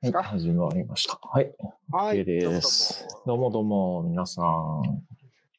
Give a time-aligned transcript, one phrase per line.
[0.00, 1.18] ですか、始まりました。
[1.20, 1.52] はい。
[1.90, 3.04] はいです。
[3.26, 4.82] どうもどうも、皆さん。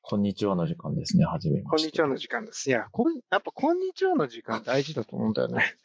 [0.01, 1.25] こんにちはの時間ですね。
[1.25, 1.69] 始めました。
[1.71, 2.69] こんにちはの時間です。
[2.69, 5.75] いや、こんやっぱこんにちはの時間大事だと思うんだよね。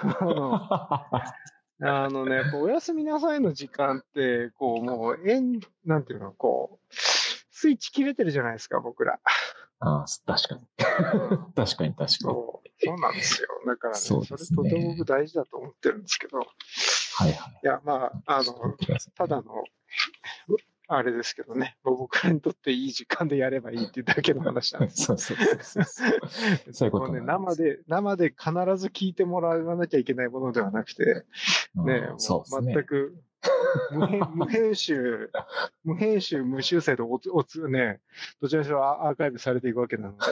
[1.82, 9.20] あのね、おやすみなさいの時間って、こう、もう、えん、なんていうの、こう、スイッチ切れてるじゃないですか、僕ら。
[9.80, 10.66] ああ確かに。
[11.54, 12.06] 確かに確かに。
[12.08, 13.48] そうそうなんですよ。
[13.66, 16.44] だからね、そそうれとても僕大事だと思ってるんですけど、い
[17.18, 17.60] はいはい。
[17.62, 18.54] や、まあ、あの、
[19.16, 19.64] ただの、
[20.86, 25.02] あれですけどね、僕らにとっていい時間でやればいいっていうだけの話なんです。
[25.04, 26.86] そうそうそうそうそう。
[26.86, 31.24] いうことね、生で、生で必ず聞いてもらわなきゃいけないものではなくて、
[31.76, 32.84] うんね、うですね全。
[32.84, 33.18] く
[34.34, 35.30] 無編集、
[35.84, 38.00] 無編集、無修正でおつ、おつ、ね、
[38.40, 40.24] どちらにしろアアーカイブされていくわけなので、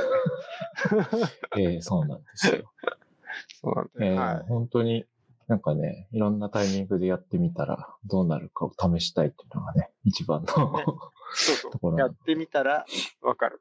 [1.60, 2.72] ええそうなんですよ。
[3.60, 4.48] そうなんで、ええはい。
[4.48, 5.06] 本当に、
[5.48, 10.46] なんかね、いろんなタイミングでやってみたら、どうなるかを試したいっていうのがね、一番の、
[11.34, 11.98] そうところそう。
[12.00, 12.84] やってみたら
[13.22, 13.60] わかる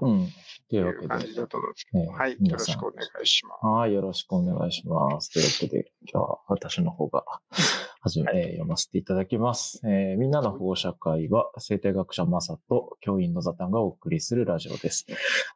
[0.00, 0.28] うん。
[0.70, 1.34] というわけで。
[1.34, 2.36] だと思うんですけど、ええはい。
[2.38, 3.66] よろしくお願いします。
[3.66, 5.32] はい、よろしくお願いします。
[5.32, 7.24] というわけで、今日は私の方が、
[8.00, 9.80] はじめ、えー読ませていただきます。
[9.84, 15.04] えーみんなの保護者会は、生態学者マサと教員のザタンがお送りするラジオです。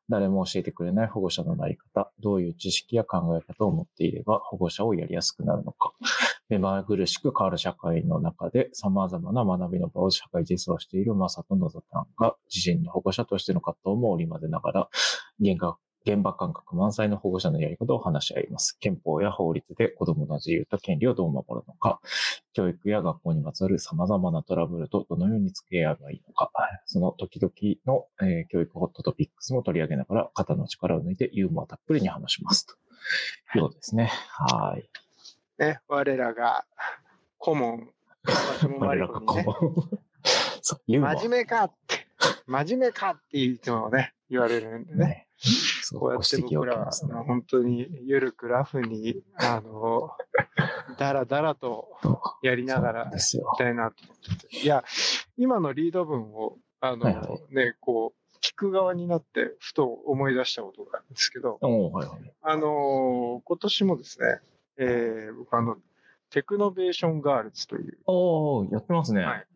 [0.08, 5.92] 誰も教えてくれない保護者のなり方、どういう知識や考え方を持っていれば保護者をやりやすくなるのか、
[6.48, 14.88] 目まぐるしく変わる社会の中で様々な学びの場を社会実装しているマサとのザタンが、自身の保護者としての葛藤も織り交ぜながら、
[15.40, 18.78] 現学現場感覚満載の保護者のやり方を話し合います。
[18.78, 22.00] 憲法や法律で子供の自由と権利をどう守るのか、
[22.52, 26.50] 教育や学校にまつわる様々なトラブルとどのように付き合えばいいのか、
[26.86, 27.52] その時々
[27.86, 32.66] の、えー教育ホットトピックスも取り上げながら、肩の力を抜いてユーモアたっぷりに話します。
[32.66, 32.74] と
[33.58, 34.10] いうことですね。
[34.28, 34.88] はい。
[35.58, 36.64] ね、我らが
[37.38, 37.88] 顧問、
[38.24, 39.98] 松本マ我らがリコにね、こう、
[40.60, 41.14] そう、ユーモア。
[41.14, 42.06] 真面目かって、
[42.46, 45.06] 真面目かっていつもね、言われるんでね。
[45.06, 45.28] ね。
[45.92, 50.10] そうこうやってご指摘を僕らは、受けますね本当にゆるくラフに、あの、
[50.98, 51.88] だらだらと
[52.42, 53.58] やりながらいんですよき。
[53.58, 54.56] たいなと思ってて。
[54.58, 54.84] いや、
[55.36, 62.32] 今のリード文を、あの、はいはね、こう、聞く側になって、ふと思い出したことがあるんですけど、はいはい。
[62.42, 64.40] あの今年もですね、
[64.78, 65.76] えー僕あの、
[66.30, 69.22] Technovation Girls という、おーやってますね。
[69.24, 69.46] はい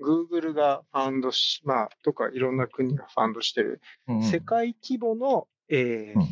[0.00, 6.28] Google がファンドし、まあ、とかいろんな国がファンドしてるうんうん世界規模の、えーうん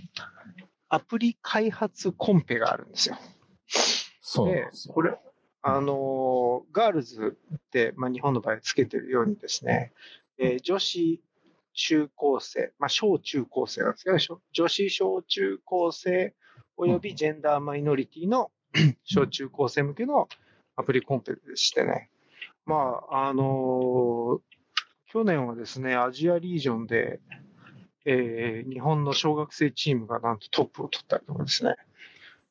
[0.91, 3.17] アプリ開発コンペがあるんですよ。
[4.21, 4.69] そうで。
[4.89, 5.19] これ、
[5.62, 9.93] あのーガールズって、まあ、日本の場合つけてるようにですね、
[10.39, 11.21] えー女子
[11.73, 16.33] 中高生、まあ、小中高生なんですけど、女子小中高生
[16.77, 18.53] およびジェンダーマイノリティの
[19.03, 20.28] 小中高生向けの
[20.77, 22.11] アプリコンペでしてね。
[22.67, 24.41] まあ、あのー
[25.07, 27.21] 去年はですね、アジアリージョンで、
[28.05, 31.77] えー日本の小学生チームがなんとトップを取ったりとかですね、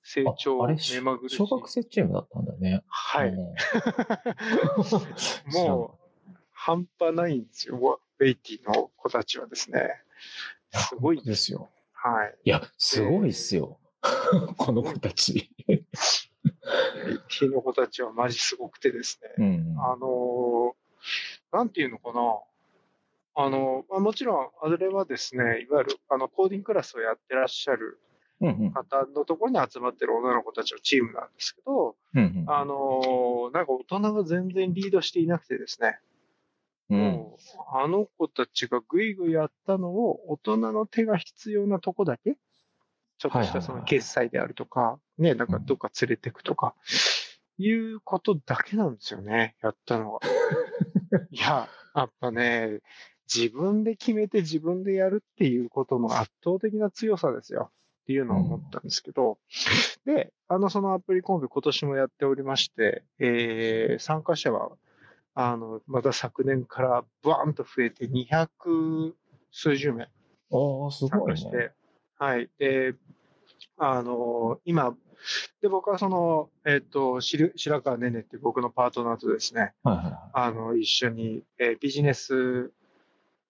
[0.01, 1.37] 成長目まぐるしい。
[1.37, 2.83] 小学生チームだったんだね。
[2.87, 3.29] はい。
[3.29, 3.37] うん
[5.53, 9.89] もう、半端ないんですよ、ベイティの子たちはですね。
[10.71, 11.69] すごいですよ。
[11.91, 12.37] はい。
[12.45, 13.77] いや、すごいっすよ。
[14.57, 15.51] この子たち。
[17.05, 19.29] ベイティの子たちはマジすごくてですね。
[19.37, 19.75] うん。
[19.79, 20.83] あのー
[21.51, 22.39] なんていうのかな。
[23.35, 27.99] あの、まあ、もちろん、あれはですね、いわゆるあのコーディングクラスをやってらっしゃる
[28.73, 35.99] 方のところに集まってる女の子たちのチームなんですけど、うんうんあのーなんか大人が全然リードしていなくてですね、
[36.89, 37.25] うん
[37.73, 42.35] あの子たちがぐいぐいやったのを大人の手が必要なとこだけ、
[43.17, 46.75] ちょっとしたその決済であるとか、ね、なんかどっか連れてくとか、
[47.57, 50.19] いうことだけなんですよね、やったのは。
[51.31, 52.81] いや、やっぱね、
[53.33, 57.71] 自分で決めて自分でやるっていうことの圧倒的な強さですよ。
[58.03, 59.39] っていうのを思ったんですけど、
[60.05, 64.71] で、あの、そのアプリコンビ今年もやっておりまして、えー参加者は
[65.35, 69.13] あの、また昨年からバーンと増えて200
[69.51, 70.07] 数十名あ
[70.87, 71.71] あ、す参ごい加して、ね。
[72.19, 72.49] はい。
[72.59, 72.95] で、
[73.77, 74.95] あの、今、
[75.61, 82.71] で、僕はその、えっ、と、しる白川ねねって僕のパートナーとですね、はいはいはあの、一緒に、えービジネス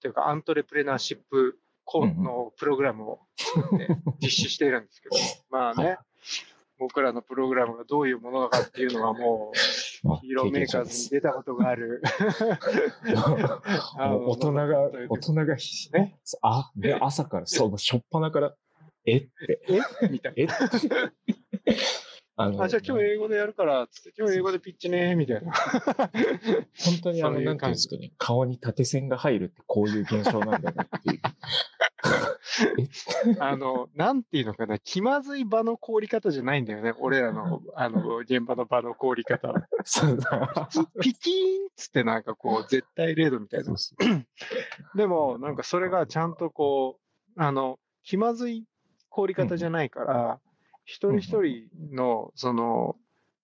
[0.02, 3.20] というか、アントレプレナーシップコンのプログラムを
[4.22, 5.16] 実施しているんですけど、
[5.50, 5.98] まあね、はい
[6.80, 9.58] 僕らのプログラムがどういうものかっていうのはもう、
[10.16, 10.28] い。
[10.28, 12.02] ヒーローメーカーズに出たことがある。
[13.98, 15.56] あ大人が、大人が
[15.94, 16.20] ね。
[16.42, 18.56] あ、で、朝から、そう、しょっぱなから、
[19.06, 19.62] えって、
[20.02, 20.10] え？
[20.10, 20.56] みたいな。
[21.28, 21.36] え。
[22.36, 25.54] あのあ、じゃあ今日英語でやるから、つって、今日英語でピッチね、みたいな。
[25.54, 31.22] 本当にあの、なんていうんですかね、顔に縦線が入るってこういう現象なんだなっていう。
[33.40, 36.94] あの、なんていうのかな、気まずい場の凍り方じゃないんだよね。
[37.00, 39.68] 俺らの、あの、現場の場の凍り方は。
[39.86, 40.70] そうだ。
[41.02, 43.76] ピキーンっつってなんかこう、絶対0度みたいな
[44.96, 47.00] でも、なんかそれがちゃんとこ
[47.38, 48.66] う、あの、気まずい
[49.10, 50.40] 凍り方じゃないから、
[50.86, 52.96] 一人一人の、その、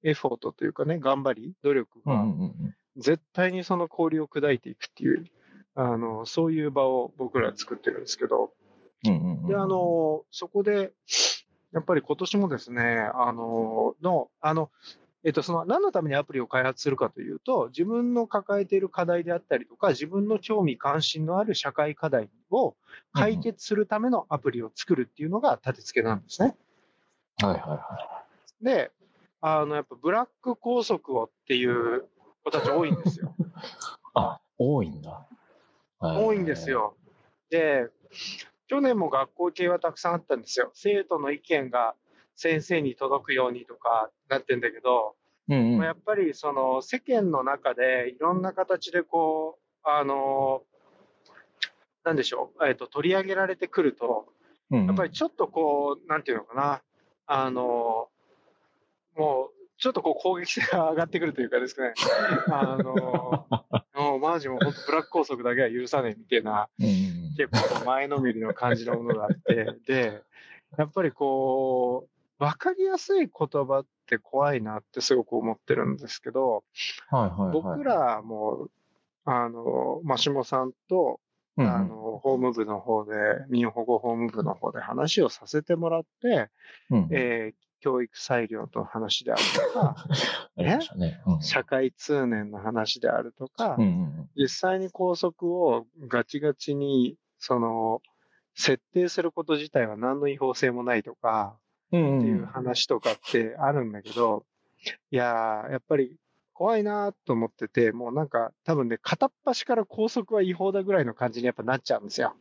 [0.04, 2.76] エフォートというかね、頑張り、努力が、うんうんうん。
[2.98, 5.26] 絶対にその氷を砕いていくっていう、
[5.76, 8.54] あの、そういう場を僕ら作ってるんですけど、
[9.06, 9.48] うんうんうん。
[9.48, 10.94] で、あの、そこで、
[11.72, 14.72] やっぱり今年もですね、あの、の、あの、
[15.24, 22.76] えっと、その、何のためにアプリを開発するかというと、自分の抱えている課題であったりとか、自分の興味関心のある社会課題を
[23.12, 26.56] 解決するためのアプリを作るっていうのが立て付けなんですね。
[27.42, 28.26] はいはいは
[28.62, 28.92] で、
[29.42, 32.06] あの、やっぱブラック拘束をっていう
[32.44, 33.34] 子たち多いんですよ。
[33.40, 33.44] い。
[34.16, 35.28] あ、多いんだ。
[36.00, 36.70] 多いんです。
[36.70, 36.96] よ。
[37.50, 37.90] で、
[38.68, 40.72] 去年も学校系はたくさんあったんですよ。
[40.74, 41.96] 生徒の意見が
[42.36, 45.16] 先生に届くようにとかなってんだけど、
[45.48, 45.78] うんうん。
[45.78, 50.64] まあやっぱりその世間の中でいろんな形でこう、あの、
[52.04, 54.28] なんでしょう、えっと、取り上げられてくると、
[54.70, 56.82] やっぱりちょっとこう、なんていうのかな、
[57.32, 58.10] あの、
[59.16, 61.94] もう、ちょっとこう攻撃性が上がってくるというかですね、
[62.52, 63.46] あの、
[63.94, 66.70] もうマジもう本当ブラック拘束だけは許さねえみたいな、
[67.38, 70.24] 結構前のめりの感じのものがあって、で、
[70.76, 72.08] やっぱりこ
[72.40, 76.64] う、わかりやすい言葉って怖いなってすごく思ってるんですけど、
[77.12, 77.52] はいはいはい。
[77.52, 78.70] 僕らも、
[79.26, 81.20] あの、マシモさんと、
[81.64, 83.12] あの、法務部の方で、
[83.50, 86.50] 民保護法務部の方で話をさせてもらって、
[86.90, 89.42] うんうん、えー教育裁量の話である
[89.74, 89.96] とか、
[90.58, 91.22] ありましたね。
[91.26, 98.02] うん社会通念の話であるとか、うんうん実際に校則をガチガチに、その、
[98.54, 101.58] 設定すること自体は何の違法性もないとか。
[101.88, 104.46] っていう話とかってあるんだけど、
[105.12, 106.16] いやー、やっぱり
[106.60, 112.34] 怖いなと思ってて、もうなんか多分ね、片っ端から校則は違法だぐらいの感じにやっぱなっちゃうんですよ。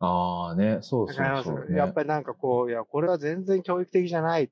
[0.00, 1.76] ああね、そうそうそう、ね。
[1.76, 4.48] やっぱりなんかこう、いや、これは全然教育的じゃないっ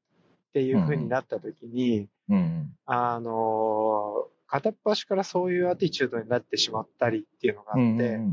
[0.53, 2.77] ていう風になった時に、うんうん。
[2.85, 8.25] あのー片っ端からそういうアティチュードになってしまったりっていうのがあって、うんうんうん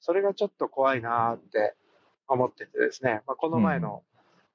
[0.00, 1.74] それがちょっと怖いなーって
[2.28, 4.02] 思っててですね、まあ、この前の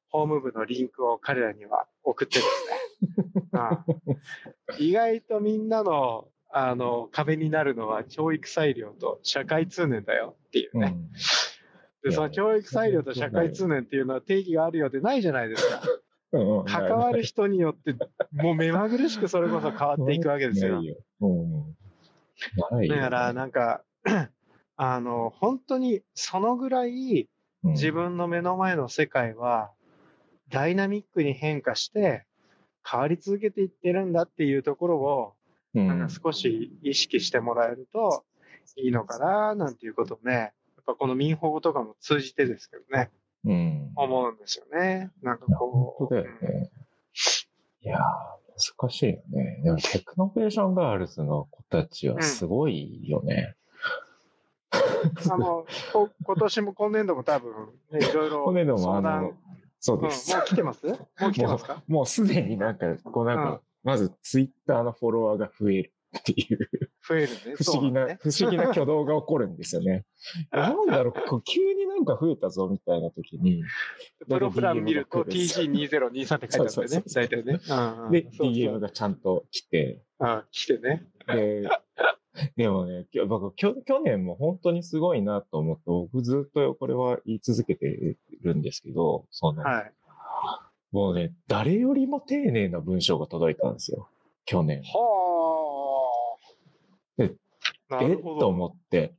[0.10, 4.18] 法務部のリンクを彼らには送ってですね、うん
[4.80, 10.96] 意外とみんなのあの壁になるのは教育裁量と社会通念だよっていうね。
[12.04, 12.10] うん。
[12.10, 15.82] で、その教育裁量と社会通念っていうのは定義があるようでないじゃないですか。
[16.34, 17.94] うんうん関わる人によって、
[18.32, 20.82] もう目まぐるしくそれこそ変わっていくわけですよ。
[20.82, 20.96] よ。
[21.20, 22.88] うん。
[22.88, 23.84] だから、なんか、
[24.78, 27.28] あの、本当にそのぐらい
[27.64, 29.72] うん自分の目の前の世界は
[30.50, 32.26] ダイナミックに変化して
[32.90, 35.34] 変わり続けていってるんだっていうところを、
[35.74, 38.26] うんなんか少し意識してもらえると
[38.76, 40.48] いいのかな、なんていうことをね、や
[40.82, 43.10] っぱこのみんほごとかも通じてですけどね、
[43.46, 43.92] うん。
[43.96, 45.12] 思うんですよね。
[45.22, 46.08] なんかこう。
[46.08, 46.72] 本当だよね。
[47.84, 48.02] いやー、
[48.80, 49.62] 難しいよね。
[49.64, 53.56] でも Technovation Girls の子たちはすごいよね。
[53.56, 53.62] うん
[55.30, 57.52] あの、こ今年も今年度も多分、
[57.92, 58.46] ね、いろいろ
[58.78, 59.34] 相談、の、
[59.82, 60.32] そううん、もうです。
[60.46, 60.86] 来てます？
[60.86, 60.94] も
[61.28, 61.84] う来てますか？
[61.88, 66.70] もうすでになんか、こうなんか、まずツイッターのフォロワーが増えるっていう、
[67.08, 67.56] 増えるね。
[67.56, 70.06] 不思議な、ね不思議な挙動が起こるんですよね。
[70.52, 73.64] なんだろう、こう急になんか増えたぞみたいな時に、
[74.30, 76.88] プロプラン見ると DM が来 TG2023 って書いてあるんだよねそうそう。
[76.88, 77.60] そう大体ね。
[78.12, 81.06] で、DM がちゃんと来て、うん来てね。
[81.28, 81.70] で、
[82.56, 89.94] でもね、僕、きょ去年も本当にすごいなと思って、僕ずっとこれは言い続けてるんですけど、その、はい。
[90.92, 94.10] もうね、誰よりも丁寧な文章が届いたんですよ。
[94.46, 94.84] 去年。
[94.84, 96.38] は
[97.18, 97.24] あ。
[97.24, 98.16] え？
[98.40, 99.14] と思って、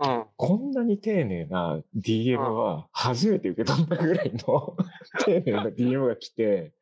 [0.00, 0.24] うん。
[0.36, 4.76] こんなに丁寧な DM は初めて受け取ったぐらいの
[5.24, 6.72] 丁寧な DM が来て、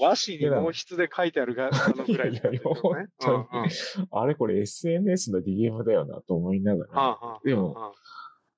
[0.00, 2.60] 和紙に毛筆で書いてあるが、 あのぐらいいやいや
[4.10, 7.94] あれこれ SNS の DM だよなと思いながら、でも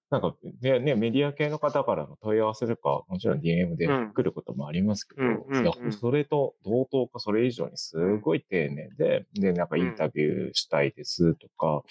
[0.09, 11.83] なんか、でね、メディア系の方からの問い合わせとか、もちろん DM でうん来ることもありますけど、うんうんうんいやそれと同等かそれ以上にすごい丁寧で、で、なんかインタビューしたいですとか。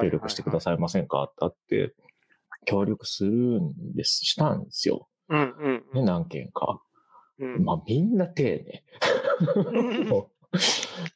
[0.00, 1.94] 協力してくださいませんかってあって、
[2.66, 5.08] 協力するんです、したんですよ。
[5.28, 6.04] うんうんうね、ん。
[6.04, 6.80] 何件か。
[7.40, 7.64] うん。
[7.64, 8.84] まあみんな丁寧。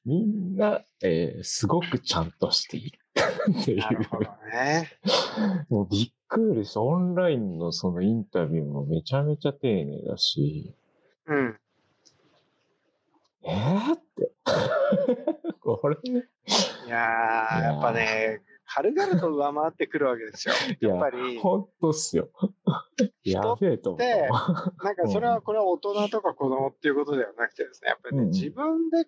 [0.04, 2.98] みんな、えーすごくちゃんとしている
[3.60, 4.50] っていなるほどう。
[4.50, 4.90] ね。
[5.68, 6.80] もうびっくりした。
[6.80, 10.74] オンラインのそのインタビューもめちゃめちゃ丁寧だし、
[11.26, 11.60] うん。
[13.44, 14.32] えー、って。
[15.60, 20.54] これ、いやー、やっぱね、軽々と上回ってくるわけですよ。
[20.80, 22.28] いややっぱり、ほんとっすよ。
[23.24, 24.72] やべえと思でわ。
[24.82, 29.06] なんかそれはこれは大人とか子供っていうことではなくてですね、やっぱりね、うんうん自分で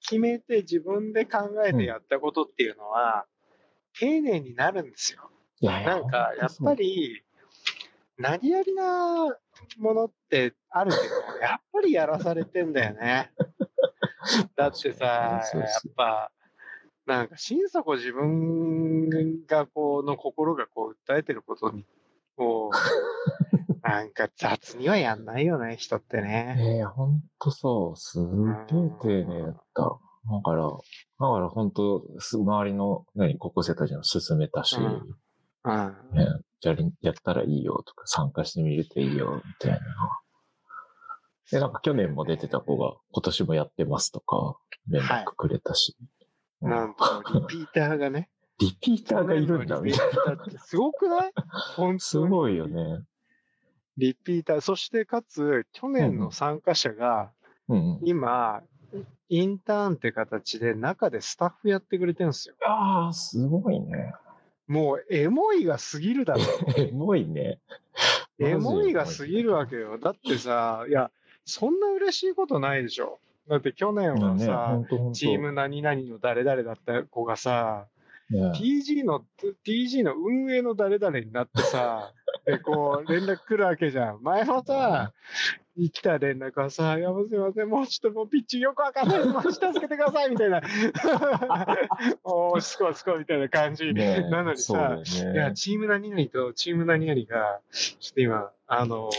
[0.00, 3.24] 決めて自分で考えてやったことっていうのは、
[3.98, 5.30] 丁寧になるんですよ。
[5.60, 7.22] いやいやなんか、やっぱり、
[8.16, 9.36] 何やりな
[9.78, 11.02] ものってあるけど、
[11.40, 13.32] やっぱりやらされてんだよね。
[14.56, 16.30] だってさ、やっぱ、
[17.06, 21.84] なんか心底自分がこうの心がこう訴えてることに、
[22.36, 22.74] こう、
[23.82, 26.56] なんか雑にはやんないよね、人ってね。
[26.58, 29.82] ええほんとそう、すっげえ丁寧だった。
[29.82, 30.70] だから、
[31.20, 35.96] だから本当す周りの、何、高校生たちの勧めたし、うんうん。
[36.12, 36.26] ね、
[36.60, 39.78] じゃあやったらいいよとか、参加してみるといいよ、みたいな。
[41.50, 45.96] で、なんか去年も出てた子が、今年もやってますとか、連絡くれたし。
[46.00, 47.04] うんなんと、
[47.40, 48.30] リピーターがね。
[48.58, 50.06] リピーターがいるんだ、みたいな。
[50.06, 51.32] リピーターってすごくない？
[51.76, 52.30] 本す当に。
[52.30, 53.00] ごいよね。
[53.98, 57.32] リピーター、そしてかつ、去年の参加者が。
[58.02, 58.62] 今、
[59.28, 62.54] インターンって形で中でスタッフやってくれてるんですよ。
[62.66, 64.12] ああ、すごいね。
[64.66, 66.40] もう、エモいが過ぎるだろ。
[66.76, 67.58] エモいね。
[68.38, 69.98] エモいが過ぎるわけよ。
[69.98, 71.10] だってさ、いや、
[71.44, 73.18] そんな嬉しいことないでしょ。
[73.48, 77.86] だって去年はね、さ、ほんとほんとチーム何々の誰々だった子がさ、
[78.30, 79.22] ね TG の、
[79.66, 82.12] TG の運営の誰々になってさ、
[82.46, 84.22] で、こう、連絡来るわけじゃん。
[84.22, 85.12] 前もさ、
[85.76, 89.24] 来た連絡はさ、いや、すいません、もうちょっともうピッチよくわかんない。
[89.26, 90.62] マジ助けてください、みたいな。
[92.22, 93.92] おー、すこすこみたいな感じ。
[93.92, 99.10] ねなのにさ、よねいや、チーム何々とチーム何々が、ちょっと今、あの、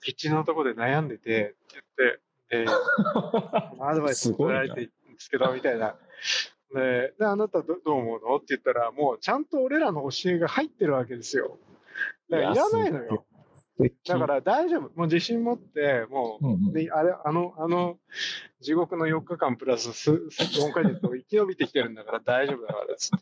[0.00, 1.82] ピッチのとこで悩んでて、って
[2.48, 2.66] 言って、で、
[3.80, 5.96] アドバイス取られてるんですけど、みたいな。
[6.74, 8.36] で、であなたどどう思うの？
[8.36, 11.56] って言ったら、もうちゃんと俺らの教えが入ってるわけですよ。
[12.28, 13.24] だからいらないのよ。
[14.06, 14.82] だから大丈夫。
[14.82, 17.98] もう自信持って、もうんうんう、ね、あれ、あの、あの、
[18.60, 23.18] 地獄の4日間プラスす4ヶ月を生き延びてきてるんだから大丈夫だから、つっ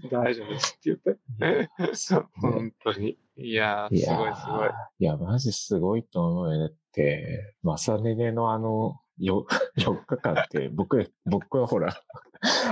[0.00, 0.08] て。
[0.14, 0.96] 大丈夫ですって
[1.38, 1.96] 言って。
[1.96, 3.18] そうね本当に。
[3.36, 4.70] いやー、すごいすごい。
[5.00, 6.60] いや、マジすごいと思うよ。
[6.60, 9.46] だって、マサネネのあの、よ、
[9.78, 11.94] 4日間って、僕、僕はほら、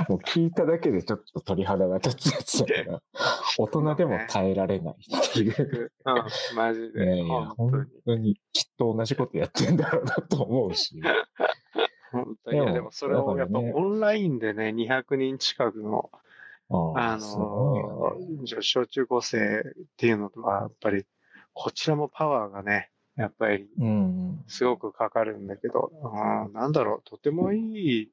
[0.08, 3.02] もう聞いただけでちょっと鳥肌が立つやつだから、
[3.58, 5.92] 大人でも耐えられないっていう。
[6.04, 6.10] う
[6.54, 7.22] ん、マジいやで。
[7.22, 11.00] いや、本当にきっと同じことやってんだろうなと思うし。
[12.12, 12.58] 本当に。
[12.58, 16.10] いや、でもそれをやっぱオンラインでね、200人近くの、
[16.68, 18.16] あの、
[18.60, 21.04] 小中高生っていうのは、やっぱり、
[21.52, 24.44] こちらもパワーがね、やっぱり、うん。
[24.46, 28.10] すごくかかるんだけど、うんなんだろう、とてもいい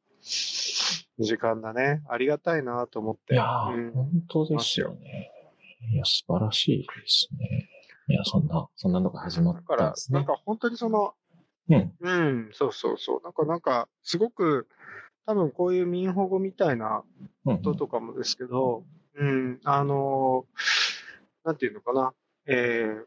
[1.19, 2.03] 時間だね。
[2.09, 3.33] ありがたいなと思って。
[3.33, 5.31] いやー、うん本当ですよね。
[5.91, 7.69] いや、素晴らしいですね。
[8.07, 10.19] いや、そんな、そんなのが始まっだからたんで、すね。
[10.19, 11.13] なんか本当にその、
[11.69, 11.93] うん。
[11.99, 13.21] うん、そうそうそう。
[13.23, 14.67] なんか、なんか、すごく、
[15.25, 17.03] 多分こういう民保護みたいな
[17.45, 18.83] うんこととかもですけど、
[19.15, 20.45] うん、あの
[21.43, 22.13] なんていうのかな、
[22.47, 23.03] えー、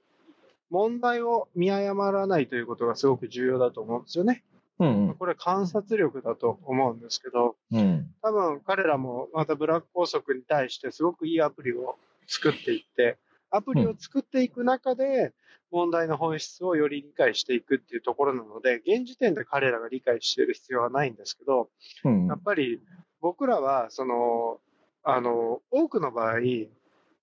[0.71, 4.45] 問題を見誤らないということがすごく重要だと思うんですよね。
[4.79, 5.15] うんうん。
[5.15, 8.11] これ観察力だと思うんですけど、うん。
[8.23, 13.19] 多分彼らもまたブラック拘束に対してすごくいいアプリを作っていって、
[13.51, 15.33] アプリを作っていく中で
[15.71, 21.69] 問題の本質をより理解していくっていうところなので、現時点で彼らが理解している必要はないんですけど、
[22.05, 22.81] うんやっぱり
[23.25, 24.61] 僕らは、その、
[25.03, 26.41] あの、多くの場合、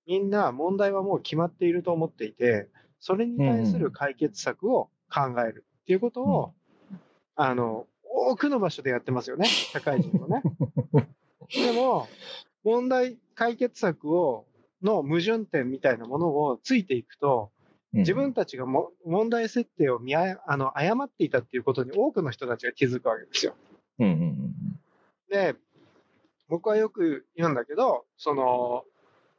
[0.07, 2.69] みんな問題はもう決まっていると思っていて、
[3.01, 6.53] それに対する解決策を考えるっていうことを、
[7.35, 10.43] あの、多くの場所でやってますよね、社会人もね。
[11.53, 12.07] でも、
[12.63, 14.45] 問題解決策を、
[14.83, 17.51] の矛盾点みたいなものをついていくと、
[17.93, 23.53] 自分たちがも問題設定を見ああの誤っていたっていうことに多くの人たちが気づくわけですよ。
[23.99, 24.55] うんうんうん。
[25.29, 25.55] で、
[26.47, 28.85] 僕はよく言うんだけど、その、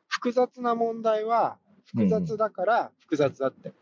[0.06, 1.58] 複雑な問題は
[1.94, 3.72] 複雑だから複雑だって。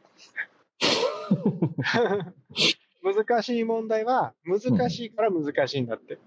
[3.02, 6.19] 難しい問題は難しいから難しいんだって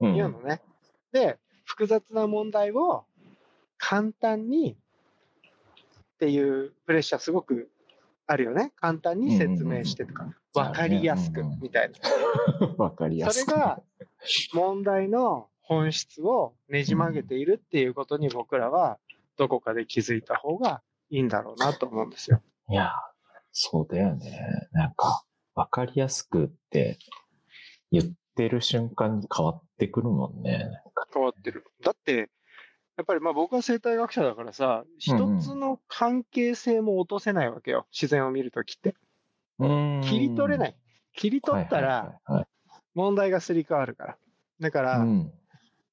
[0.00, 0.14] うん。
[0.14, 0.60] 言うのね。
[1.12, 3.04] で、複雑な問題を
[3.78, 4.76] 簡単にっ
[6.18, 7.68] ていうプレッシャーすごく
[8.26, 8.72] あるよね。
[8.76, 12.66] 簡単に説明してとか、わかりやすくみたいな。
[12.78, 13.50] わかりやすく。
[13.50, 13.82] それが
[14.54, 18.98] 問題の本質をねじ曲げているっていうことに僕らは
[19.36, 22.42] どこかで気づいた方がいいんだろうなと思うんですよ。
[22.68, 22.92] いや、
[23.52, 24.68] そうだよね。
[24.72, 26.98] なんか、わかりやすくって
[27.90, 28.04] 言っ
[28.34, 30.68] てる瞬間に変わってくるもんね。
[31.12, 31.64] 変わってる。
[31.82, 32.30] だって、
[32.96, 37.86] やっぱりまあ僕は生態学者だからさ、一つの関係性も落とせないわけよ。
[37.92, 38.94] 自然を見るときって。
[39.58, 40.74] 切り取れないい。
[41.14, 42.46] 切り取ったらはい
[42.94, 44.16] 問題がすり替わるから。
[44.60, 45.32] だから、うん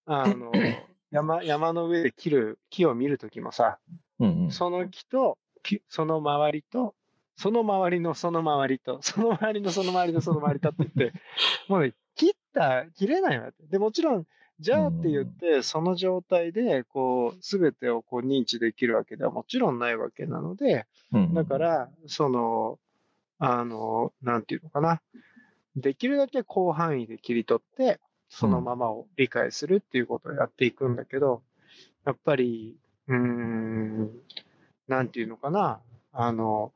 [0.06, 0.52] あの、
[1.12, 3.80] 山、山の上で切る木を見るときもさ、
[4.20, 4.52] うんうん。
[4.52, 5.82] その木と、木。
[5.88, 6.96] その周りと、
[7.38, 11.20] その周りのその周りと、 その周りのその周りのその周りとって言って、
[11.70, 13.66] もうね、切った、切れないわけ。
[13.68, 14.28] で、もちろん、
[14.60, 22.78] じゃあって言って、その状態で、こう、すべてをこう認知できるわけではもちろんないわけなので、うんだから、その、
[23.38, 25.02] あの、なんていうのかな。
[25.78, 31.42] できるだけ広範囲で切り取って、そのままを理解するっていうことをやっていくんだけど、
[32.06, 32.76] やっぱり、
[33.10, 34.12] うーん、
[34.88, 35.82] なんていうのかな。
[36.14, 36.72] あの、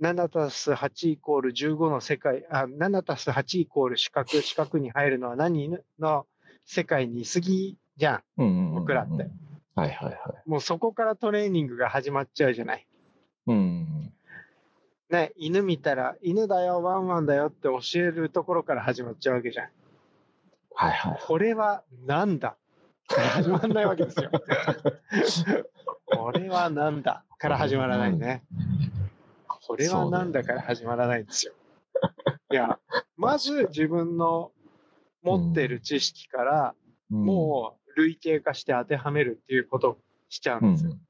[0.00, 6.26] 7たす8イコール15の世界、あ、7たす8イコール四角、四角に入るのは何の
[6.64, 8.22] 世界に過ぎじゃん。
[8.38, 9.28] うんうんうんうん僕らって。
[9.74, 10.48] はいはいはい。
[10.48, 12.86] もうそこからトレーニングが始まっちゃうじゃない。
[13.46, 14.12] うん。
[15.10, 19.68] ね、犬見たら、犬だよ、ワンワンだよって教えるところから始まっちゃうわけじゃん。
[20.74, 21.20] はいはい。
[21.26, 22.56] これはなんだ？
[23.14, 24.30] 始まらないわけですよ。
[26.06, 27.24] これはなんだ？
[27.38, 28.44] から始まらないね。
[29.66, 31.52] これはなんだから始まらないんですよ。
[32.52, 32.78] いや、
[33.16, 34.52] まず自分の
[35.22, 36.74] 持ってる知識から、
[37.10, 39.98] うん、もう類型化して当てはめるっていうことを
[40.28, 40.90] しちゃうんですよ。
[40.92, 41.00] うん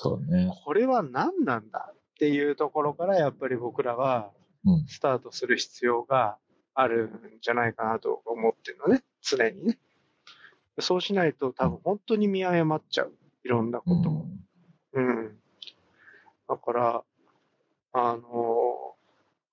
[0.00, 0.50] そうね。
[0.64, 4.30] これは何なんだっていうところからやっぱり僕らは
[4.64, 6.36] うんスタートする必要が
[6.74, 9.78] あるんじゃないかなと思ってるのね、常にね。
[10.80, 13.12] そうしないと多分本当に見誤っちゃう。
[13.44, 14.26] いろんなことを。
[14.94, 15.38] うん。
[16.48, 17.04] だから、
[17.92, 18.94] あの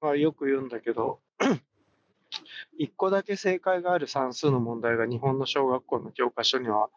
[0.01, 1.19] まあ、よく言うんだけど、
[2.77, 6.89] 一個だけ正解がある算数の問題が日本の小学校の教科書には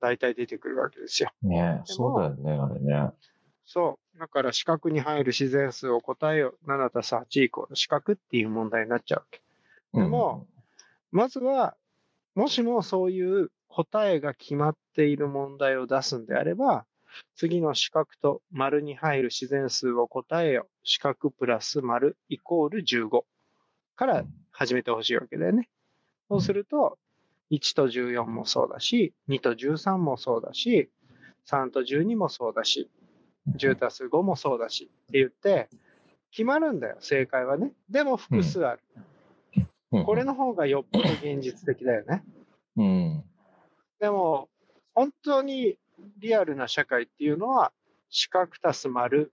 [0.00, 1.30] 大体出てくるわけですよ。
[1.42, 1.50] うん。
[1.50, 3.10] ねそうだよね、あれね。
[3.64, 4.18] そう。
[4.18, 6.54] だから四角に入る自然数を答えよ。
[6.66, 9.42] 7たす8イコール四角っていう問題になっちゃうわけ。
[9.92, 10.46] でも、
[11.10, 11.76] まずは、
[12.34, 16.86] もしもそういう答えが決まっている問題を出すんであれば、
[17.34, 20.68] 次の四角と丸に入る自然数を答えよ。
[20.82, 23.22] 四角プラス丸イコール15
[23.94, 25.68] から始めてほしいわけだよね。
[26.28, 26.98] そうすると、
[27.50, 30.90] 1と14もそうだし、2と13もそうだし、
[31.46, 32.90] 3と12もそうだし、
[33.56, 35.68] 10たす5もそうだしって言って、
[36.32, 37.72] 決まるんだよ、正解はね。
[37.88, 38.82] でも複数ある。
[39.92, 42.24] うん、これの方がよっぽど現実的だよね。
[42.76, 43.24] うん。
[44.00, 44.48] でも、
[44.94, 45.78] 本当に
[46.18, 47.72] リアルな社会っていうのは、
[48.08, 49.32] 四角たす丸、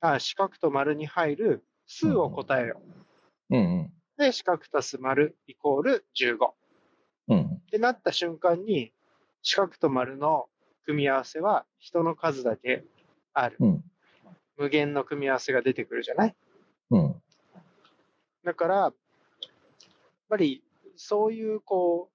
[0.00, 2.82] あ、四角と丸に入る数を答えよ
[3.50, 3.80] うんうん。
[3.84, 3.90] う。
[4.18, 6.36] で、四角たす丸イコール15。
[7.28, 7.44] うん。
[7.44, 8.92] ってなった瞬間に、
[9.42, 10.48] 四角と丸の
[10.84, 12.84] 組み合わせは人の数だけ
[13.32, 13.56] ある。
[13.60, 13.84] うん。
[14.56, 16.36] 無限の組み合わせが出てくるじゃない？
[16.90, 17.22] うん。
[18.44, 18.94] だから、やっ
[20.28, 20.62] ぱり
[20.96, 22.13] そういうこう、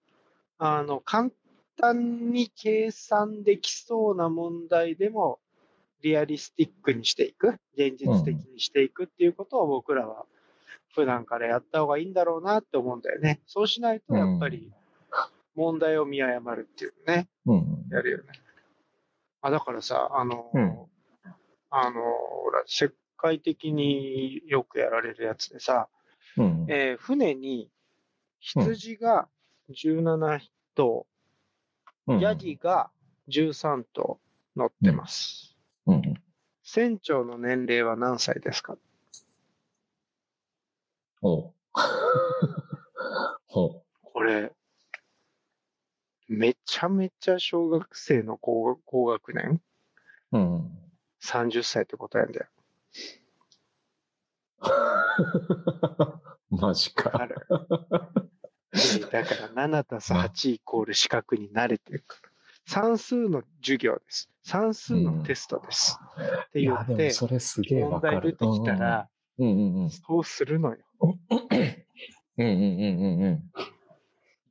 [0.60, 1.32] あの、簡
[1.78, 5.40] 単に計算できそうな問題でも、
[6.02, 10.26] リアリスティックにしていく、現実的にしていくっていうことを僕らは
[10.94, 13.42] 普段からやった方がいいんだろうなって思うんだよね。
[13.48, 14.72] そうしないとやっぱり
[15.56, 17.86] 問題を見誤るっていうね、うん。
[17.92, 18.24] やるよね。
[19.42, 20.78] あ、だからさ、あの、うん
[21.72, 25.88] あの、ほら、世界的によくやられるやつでさ、
[26.38, 26.66] うん。
[26.70, 27.70] えー船に
[28.40, 29.28] 羊が
[29.70, 30.40] 17
[30.76, 31.06] 頭、
[32.08, 32.90] うんヤギが
[33.28, 34.20] 13頭
[34.56, 35.56] 乗ってます。
[35.86, 36.14] うん。
[36.64, 38.78] 船長の年齢は何歳ですか？
[41.22, 41.54] お
[43.48, 44.52] これ、
[46.28, 49.62] めちゃめちゃ小学生の高高学年？
[50.32, 50.38] う。
[50.38, 50.80] うん。
[51.22, 52.48] ?30 歳ってことやんだよ。
[56.50, 57.12] マジか。
[59.12, 62.30] だから7たす8イコール四角に慣れてるから。
[62.66, 64.30] 算数の授業です。
[64.44, 65.98] 算数のテストです。
[66.48, 68.02] っていや、で言っても、それすげえわ問。
[68.02, 69.90] 題出てきたら、うんうんうん。
[69.90, 70.78] そうするのよ。
[71.02, 71.12] うん
[72.38, 73.42] うんうんうん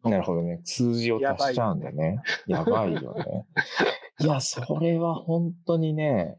[0.04, 0.10] うん。
[0.10, 0.60] なるほどね。
[0.64, 2.20] 数字を足しちゃうんだね。
[2.46, 3.46] やばいよね。
[4.20, 6.36] いや、それは本当にね、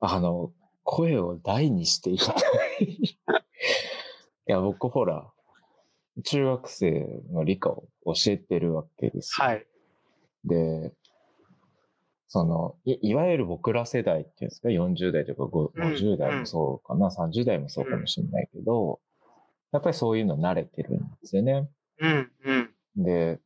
[0.00, 0.52] あの、
[0.84, 2.32] 声を大にしていきた
[2.80, 2.84] い。
[2.86, 3.18] い
[4.46, 5.32] や、僕ほら、
[6.24, 9.46] 中学生の理科を教えてるわけですよ。
[9.46, 9.66] はい。
[10.44, 10.92] で、
[12.28, 19.00] そのい、いわゆる僕ら世代っていうんですか、40代とか5うん50代もそうかな、30代もそうかもしれないけど、
[19.72, 21.68] やっぱりそういうの慣れてるんですよね。
[21.98, 23.04] うん、うん。
[23.04, 23.38] で、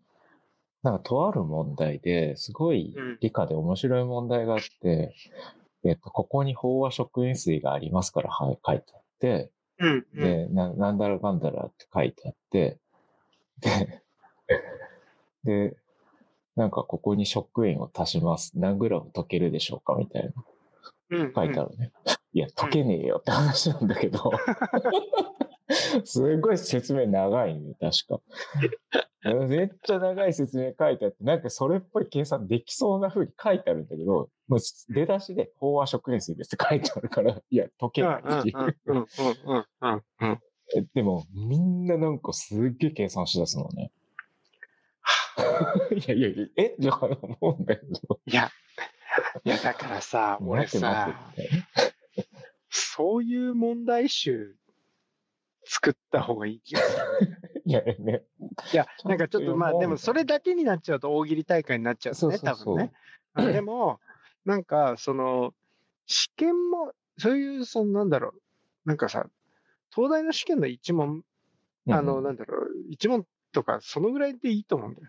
[0.82, 5.14] なんかとある問題ですごいうん理科で面白い問題があって、
[5.84, 10.22] えっと、ここに飽和食塩水がありますから、はい、書いてあって、うん、うん。
[10.22, 12.78] で、な、なんだらかんだらって書いてあって、
[13.60, 14.02] で、
[15.44, 15.76] で、
[16.56, 18.52] なんかここに食塩を足します。
[18.54, 20.30] 何グラム溶けるでしょうかみたいな
[21.10, 21.92] うん、書いてあるね。
[22.32, 24.32] いや、溶けねえよって話なんだけど。
[26.04, 28.20] すごい説明長いね、確か。
[29.48, 38.54] めっちゃ長い説明書いてあって、なんかそれっぽい計算できそうな風に書いてあるんだけど、もう出だしで飽和食塩水ですって書いてあるから、 いや、溶けうん、ないし。
[38.54, 39.06] うん、うん、
[39.46, 40.40] うん、うん、うん。
[40.76, 43.92] えでも、みんななんかすっげえ計算しだすのね。
[45.90, 48.20] いやいやいや、えじゃあ思うんだけど。
[48.26, 48.50] いや、
[49.44, 51.16] いや、だからさ、俺さ、
[52.70, 54.56] そういう問題集
[55.66, 57.36] 作った方がいい気がする。
[57.66, 58.22] いやね。
[58.72, 62.92] いや、なんかちょっとまあ、でもそれだけになっちゃうと大喜利大会になっちゃうよね、そうそうそう多分ね。
[63.34, 64.00] あ でも、
[64.44, 65.52] なんか、その、
[66.06, 68.40] 試験も、そういう、その、なんだろう、
[68.84, 69.28] なんかさ、
[69.92, 71.24] 東大の試験の一問、
[71.88, 75.08] あの、うんなんだろう、一問とか、そのぐらいでいいと思うんだよ。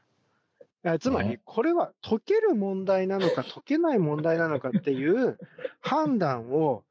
[0.83, 5.37] あつまりね、これは解ける問題なのか解けない問題なのかっていう
[5.81, 6.86] 判断をうん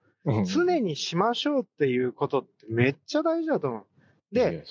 [0.46, 3.84] 常にしましょうっていうことってめっちゃ大事だと思う。
[4.32, 4.62] で、や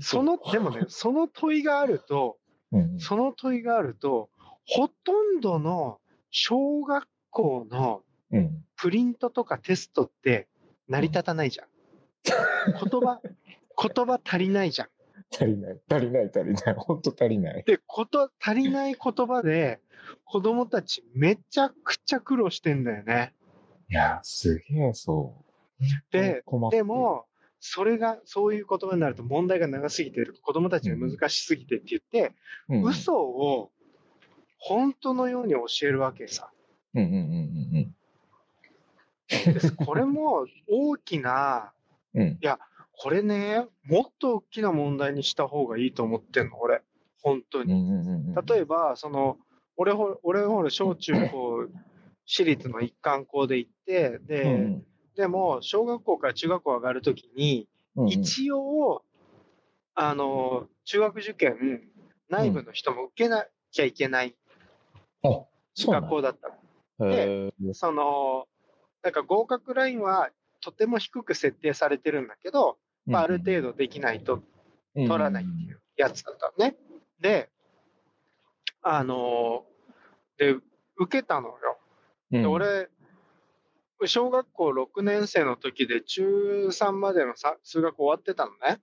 [0.00, 2.38] その、でもね、 その問いがあると、
[2.72, 4.28] うんその問いがあると、
[4.66, 8.64] ほとんどの小学校のうん。
[8.76, 10.46] プリントとかテストって
[10.88, 11.68] 成り立たないじゃん。
[12.24, 13.20] 言葉、
[13.76, 14.88] 言葉足りないじゃん。
[15.32, 16.74] 足りない、足りない、足りない。
[16.76, 17.64] 本当足りない。
[17.64, 19.80] で、こと、足りない言葉で、
[20.24, 23.34] 子供たちめちゃくちゃ苦労してんだよね。
[23.90, 25.34] いや、すげえそ
[25.80, 25.82] う。
[26.10, 27.26] で、でも、
[27.60, 30.34] それが、そういう言葉になると問題が長すぎてる。
[30.42, 32.34] 子供たちが難しすぎてって言って、
[32.68, 33.70] うん、嘘を
[34.58, 36.50] 本当のように教えるわけさ。
[36.94, 37.94] うんうんうん
[39.84, 41.72] これも大きな、
[42.14, 42.38] うんうん。
[42.92, 46.82] これね、もっと大きな問題にした方がいいと思ってんの、俺。
[47.22, 47.74] 本当に。
[48.46, 49.36] 例えば、その、
[49.76, 51.68] 俺ほ、俺ほら、小中高、
[52.28, 54.84] 私立の一貫校で行って、で、うん
[55.16, 59.02] でも、小学校から中学校上がるときに、うんうん、一応、
[59.96, 61.90] あの、中学受験、
[62.28, 64.36] 内部の人も受けなきゃいけない
[65.76, 66.50] 学校だった
[67.04, 67.10] の。
[67.12, 68.46] へーその、
[69.02, 74.44] なんか合格ラインはとても低く設定されてるんだけど、まあ、ある程度できないと
[74.94, 76.76] 取らないっていうやつだったのね。
[77.20, 77.50] で、
[78.82, 79.64] あの
[80.36, 80.54] で、
[80.96, 81.67] 受けたのよ。
[82.32, 82.88] うん、で、うん、俺、
[84.06, 88.80] 小学校6年生の時で中3までのさ数学終わってたのね。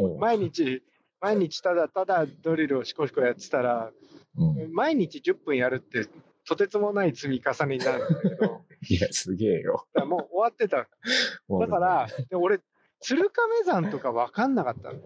[0.18, 0.82] 毎日、
[1.20, 3.90] 毎日ただただドリルをしこしこやってたら、
[4.36, 6.06] うん、毎日10分やるって
[6.50, 9.86] とてつもない積み重ねになるんだけど、 いや、すげえよ。
[9.94, 10.88] らもう終わってた。
[11.60, 12.60] だから、で俺、
[13.00, 15.00] 鶴亀山とか分かんなかったの。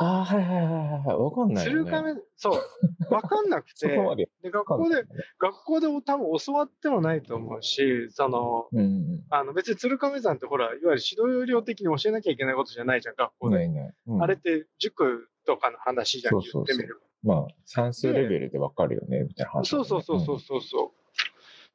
[0.00, 1.16] ああ、はいはいはいはい。
[1.16, 1.82] わかんないよね。
[1.82, 2.62] 鶴亀、そう、
[3.10, 5.04] 分かんなくそて、 でで学校で、
[5.38, 13.50] 学校で多分教わってもないと思うし、その、うんうんあの別に鶴亀山ってほら、いわゆる指導要領的に教えなきゃいけないことじゃないじゃん、学うん。
[13.50, 13.56] 校で。
[13.56, 13.94] ないない。
[14.06, 17.00] うんあれって塾とかの話じゃん、言ってみれば。
[17.24, 20.90] まあ、算数レベルでわかるよね、みたいな話、そうそうそうそうそうそう。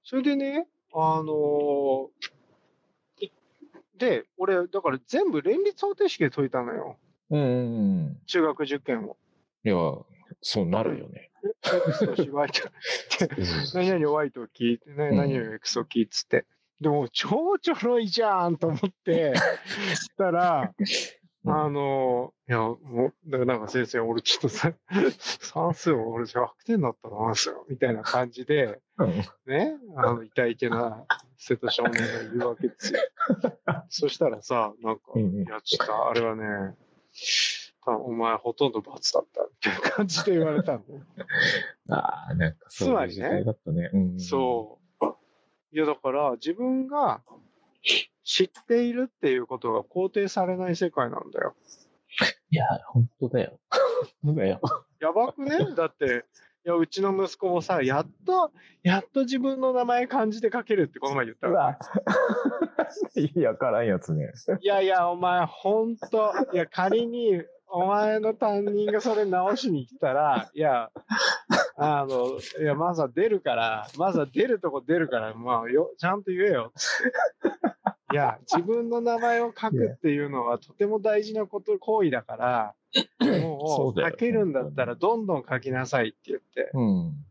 [0.03, 3.31] それでね、あのーい
[3.97, 6.97] で、俺、だから全部連立方程式で解いたのよ。
[7.33, 7.41] うん。
[7.41, 8.17] うんうんうん。
[8.25, 9.17] 中学受験を。
[9.65, 9.75] いや、
[10.41, 11.31] そうなるよね。
[11.63, 12.69] X と Y と。
[13.73, 16.45] 何々 Y とキー、ねうん何々 X とキーっつって。
[16.79, 19.33] でも、超ちょろいじゃんと思って、
[19.95, 20.85] したら、うん
[21.45, 22.77] あの、いや、も
[23.25, 24.71] う、だからなんか先生、俺ちょっとさ、
[25.17, 29.09] 算数を俺100点だったな、すよ、みたいな感じで、うん
[29.45, 31.05] ね、あの、痛いけな
[31.37, 32.99] 瀬戸少年が言うわけですよ。
[33.89, 36.75] そしたらさ、なんか、うんうんいや、ちょっとあれはね、
[37.85, 40.83] お前ほとんど罰だったっていう感じで言われたの。
[41.89, 43.89] ああ、なんかそういう時代だったね。
[43.93, 45.05] うん、そう。
[45.73, 47.21] いや、だから自分が
[48.23, 51.55] 知っているっていうことが肯定されない世界なんだよ。
[52.51, 53.59] いや、本当だよ。
[54.23, 54.61] 本当だよ。
[54.99, 55.75] やばくね？
[55.75, 56.25] だって、
[56.65, 58.51] や、うちの息子もさ、やっと、
[58.83, 61.65] やっと自分の名前漢字で書けるってこの前言ったうわ。
[61.65, 61.77] わ。
[63.15, 64.31] 意味わからんやつね。
[64.61, 67.41] いやいや、お前、ほんと、いや、仮に、
[67.75, 70.91] お前の担任がそれ直しに来たら、いや、
[71.75, 76.71] あの、いや、まずは出るから、まずは出るとこ出るから、まあ、よ、ちゃんと言えよ。
[78.13, 82.75] いや、自分の名前を書くっていうのはとても大事なこと、行為だから、
[83.19, 86.71] も そう書けるんだったらどんどん書きなさいって言って。
[86.73, 87.25] うん。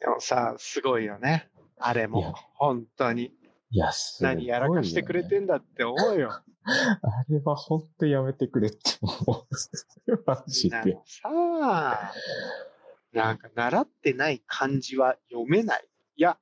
[0.00, 1.48] でもさ、すごいよね。
[1.78, 3.32] あれも、本当に。
[3.70, 6.30] いや、すごいよね何やらかしてくれてんだって思うよ。
[7.02, 9.46] あれは本当やめてくれって思
[10.06, 10.22] う。
[10.26, 10.98] マジで。
[11.04, 12.12] さあ、
[13.12, 15.84] なんか習ってない漢字は読めない。
[16.16, 16.38] いや、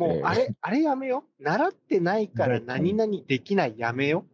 [0.00, 1.42] もええうあれ、あれやめよう。
[1.42, 4.24] 習ってないから何々できないやめよ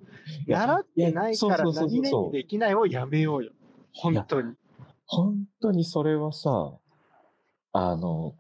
[0.46, 0.50] う。
[0.50, 3.52] 習ってないから何々できないをやめようよ。
[3.92, 4.54] 本当に。
[5.06, 6.72] 本当にそれはさ、
[7.72, 8.34] あの、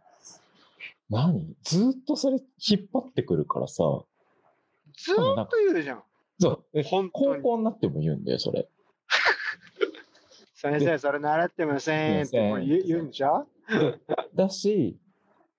[1.10, 1.54] 何？
[1.62, 3.84] ずーっとそれ引っ張ってくるからさ、
[4.98, 6.02] ずーっと言うじゃん。
[6.40, 7.42] そう、え本当高に。
[7.42, 8.68] 校になっても言うんだよ、それ。
[10.54, 12.38] 先生、それ習ってませんって
[12.86, 13.46] 言うんじゃん？
[14.34, 14.98] だし、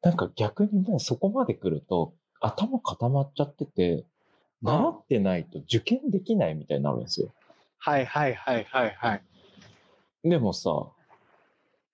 [0.07, 4.05] なんか逆にもうそこまで来ると、頭固まっちゃってて、
[4.61, 7.33] 習ってないと受験できないみたいになるんですよ。
[7.77, 9.23] はいはいはいはいはい。
[10.23, 10.69] でもさ、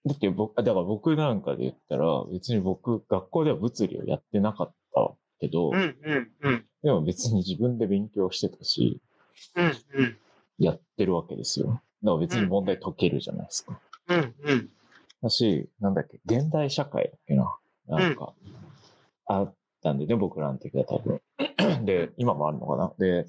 [0.05, 6.65] だって僕、あだから僕なんかで言ったら、別に僕、学校では物理をやってなかったけど、うんうんうん。
[6.83, 9.01] でも別に自分で勉強してたし、
[9.55, 10.17] うんうん。
[10.59, 11.65] やってるわけですよ。
[11.65, 13.79] だから別に問題解けるじゃないですか。
[14.09, 14.69] うんうん。
[15.23, 17.51] だし、なんだっけ、現代社会だっけな。
[17.87, 18.33] なんか、
[19.25, 21.21] あったんでね、僕らの時は多分。
[21.85, 22.93] で、今もあるのかな。
[22.97, 23.25] で、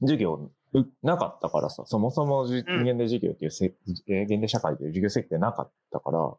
[0.00, 3.74] 授業、うなかったからさ、そもそもじうん現代授業っていうせ、
[4.08, 6.34] えー現代社会という授業設定なかったから、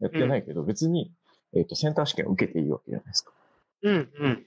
[0.00, 1.12] やってないけど、別に、
[1.54, 3.32] えっ、と、センター試験を受けていいわけじゃないですか。
[3.82, 4.46] うんうん。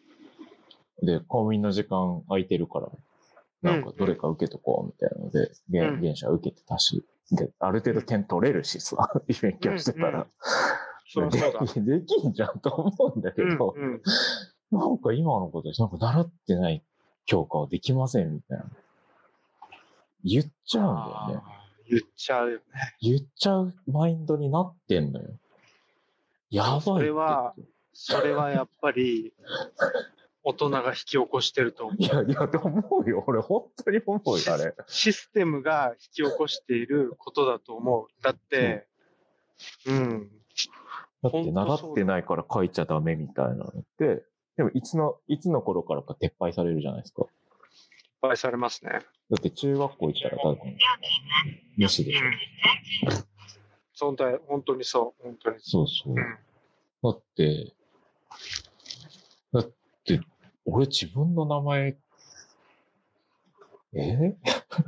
[1.03, 2.89] で、公務員の時間空いてるから、
[3.61, 9.09] なんかどれか受けとこうみたいなので、うん現現社受けてたし、で、ある程度点取れるしさ、
[9.41, 10.27] 勉強してたら。
[11.11, 11.29] そ。
[11.29, 11.39] で
[11.99, 14.01] できんじゃんと思うんだけうんど、うん。
[14.71, 16.83] なんか今の子たち、なんか習ってない
[17.25, 18.65] 教科はできませんみたいな。
[20.23, 21.43] 言っちゃうんだよね。
[21.87, 22.63] 言っちゃうよね。
[23.01, 25.29] 言っちゃうマインドになってんのよ。
[26.49, 26.81] やばい。
[26.81, 27.55] それは
[27.93, 29.33] それはやっぱり、
[30.43, 32.01] 大人が引き起こしてると思う。
[32.01, 33.23] いや、いや、と思うよ。
[33.27, 34.73] 俺、本当に思うよ、あれ。
[34.87, 38.07] システムが引き起こしていることだと思う。
[38.23, 38.87] だって、
[39.85, 40.31] うん。
[41.21, 44.23] だって、習ってないから書いちゃダメみたいなのって、
[44.57, 47.23] でも、いつの、いつの頃からか撤廃されるじゃないですか。
[47.23, 47.29] いっ
[48.21, 48.91] ぱいされますね。
[48.91, 48.99] だ
[49.37, 50.77] って、中学校行ったら多分、
[51.77, 52.21] 無視でしょ。
[53.93, 55.23] そんな本当にそう。
[55.23, 56.15] 本当にそそうそうう。
[56.15, 56.19] う。
[56.19, 56.37] ん。
[57.03, 57.73] だって、
[59.53, 59.71] だっ
[60.05, 60.21] て、
[60.65, 61.97] 俺自分の名前、
[63.93, 64.35] え？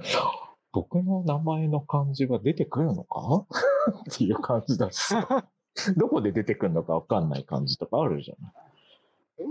[0.72, 3.46] 僕の名前の漢字が出てくるのか？
[4.10, 5.48] っていう感じだしさ、
[5.98, 8.54] どこで出てくるのかわかんない感じとかあるじゃない。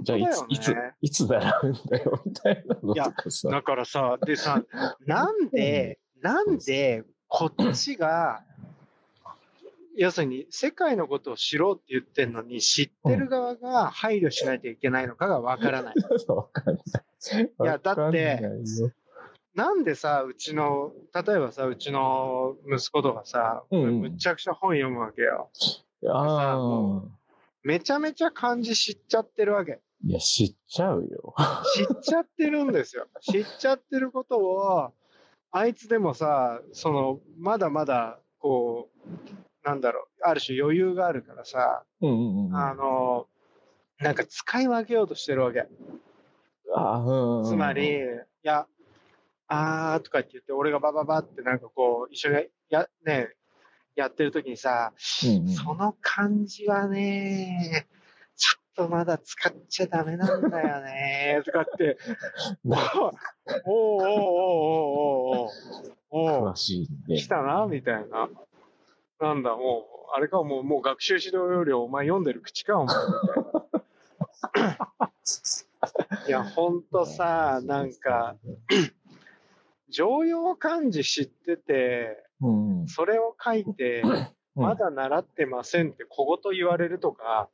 [0.02, 3.48] じゃあいつ、いつ、いつ習うんだよ、みたいなのとかさ。
[3.48, 4.62] だからさ、でさ、
[5.06, 8.44] なんで、なんで、こっちが、
[9.96, 15.94] 要するに、世界のことを知ろうって言ってんのに、知ってる側が配慮しないといけないのかがわからない。
[16.28, 17.44] わかんない。
[17.44, 18.40] いやだって
[19.54, 25.50] なんでさ、うちの、例えばさ、うちの息子とかさ、むちゃくちゃ本読むわけよ。
[26.10, 27.10] あも
[27.62, 29.74] めちゃめちゃ漢字知っちゃってるわけ。
[29.74, 31.34] あ、いや、知っちゃうよ。
[31.74, 33.06] 知っちゃってるんですよ。
[33.22, 34.92] 知っちゃってることを、
[35.52, 39.08] あいつでもさ、その、まだまだ、こう、
[39.62, 42.56] なんだろう、ある種余裕があるからさ、うんうんうん。
[42.56, 43.28] あの、
[44.00, 45.68] なんか使い分けようとしてるわけ。
[46.74, 47.98] あーうんうんうんつまり、い
[48.42, 48.66] や、
[49.46, 53.28] あーとかって言って、俺がバババってなんかこう、一緒にや、ね、
[53.94, 54.92] やってる時にさ、
[55.24, 57.86] うんうんその漢字はね、
[58.36, 61.98] ちょっとまだ使っちゃダメなんだよね、 とかって、
[62.64, 63.12] おう
[63.64, 65.50] おうおうおうおう
[66.10, 67.16] おうおしいんで。
[67.16, 68.28] 来たな、みたいな。
[69.20, 73.12] なんだ、もう、あれか、もう、もう学習指導要領お前読んでる口か、お前、み
[74.54, 74.64] たい
[74.98, 75.12] な。
[76.26, 78.36] いや、ほんとさ、なんか、
[79.88, 84.02] 常用漢字知ってて、うんうん、それを書いて、
[84.54, 87.48] まだ習ってませんって小言言われるとか、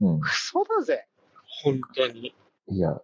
[0.00, 1.06] うん、クソだぜ。
[1.62, 2.34] 本当に。
[2.68, 3.00] いや、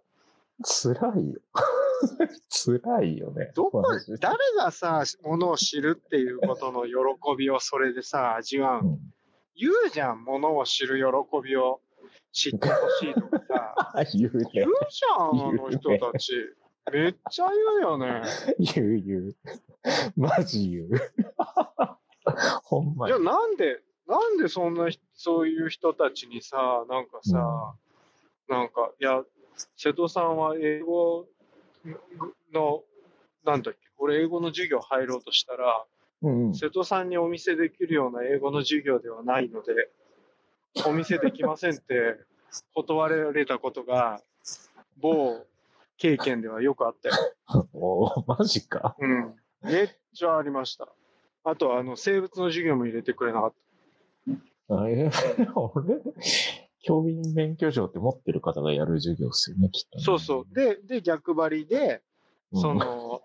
[0.63, 1.41] 辛いよ。
[2.49, 3.51] 辛いよね。
[3.55, 6.93] どこマジで、誰がさ、ものを知るっていうことの喜
[7.37, 8.99] びをそれでさ、味わううん
[9.55, 11.03] 言うじゃん、ものを知る喜
[11.43, 11.81] びを
[12.31, 14.03] 知ってほしいとかさ。
[14.17, 14.71] 言うね言う。
[14.89, 16.33] じゃん、あの人たち。
[16.91, 18.23] めっちゃ言うよね。
[18.59, 19.35] 言う言う。
[20.17, 20.89] マジ言う。
[22.63, 23.19] ほんまにじゃあ。
[23.19, 27.75] なんで、なんでそんなひ、そういう人たちにさ、なんかさ、
[28.49, 29.23] なんか、いや、
[29.77, 31.27] 瀬戸さんは英語
[32.51, 32.83] の、
[33.45, 35.85] なんだっけ、俺英語の授業入ろうとしたら、
[36.23, 36.55] うんうん。
[36.55, 39.91] 瀬戸さんにお見せできるような英語の授業ではないので、
[40.85, 42.17] お見せできませんって
[42.73, 44.21] 断られたことが、
[44.97, 45.45] 某
[46.01, 47.15] 経験ではよくあったよ。
[47.73, 48.95] おーマジか。
[48.99, 49.35] うん。
[49.61, 50.91] めっちゃありました。
[51.43, 53.53] あと、あの、生物の授業も入れてくれなかっ
[54.67, 54.75] た。
[54.77, 55.11] あえ
[55.53, 56.01] 俺、
[56.81, 60.53] 教員免許証って持ってる方がやる授業っすよね、きっとね、そうそう。
[60.55, 62.01] で、で、逆張りで、
[62.51, 63.21] うんその、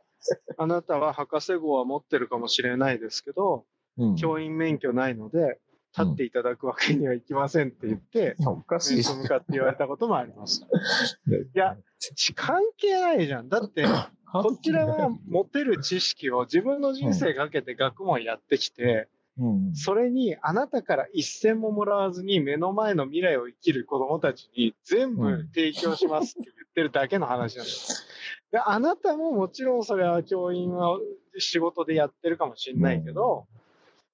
[0.58, 3.64] あなたは博士号は持ってるかもしれないですけど、
[3.96, 5.60] うん、教員免許ないので、
[5.98, 9.02] 立っていただくわけにはいきませんって言って、いやおかしい。
[9.02, 10.66] 向かって言われたこともありました。
[11.32, 13.48] いや、ち関係ないじゃん。
[13.48, 13.84] だって、
[14.30, 28.06] こちらは持てる知識を自分の人生かけて学問やってきて、うん、それにあなたから一銭ももらわずに目の前の未来を生きる子供たちに全部提供しますって言ってるだけの話なんです。
[28.50, 30.98] であなたももちろんそれは教員は
[31.38, 33.46] 仕事でやってるかもしれないけど、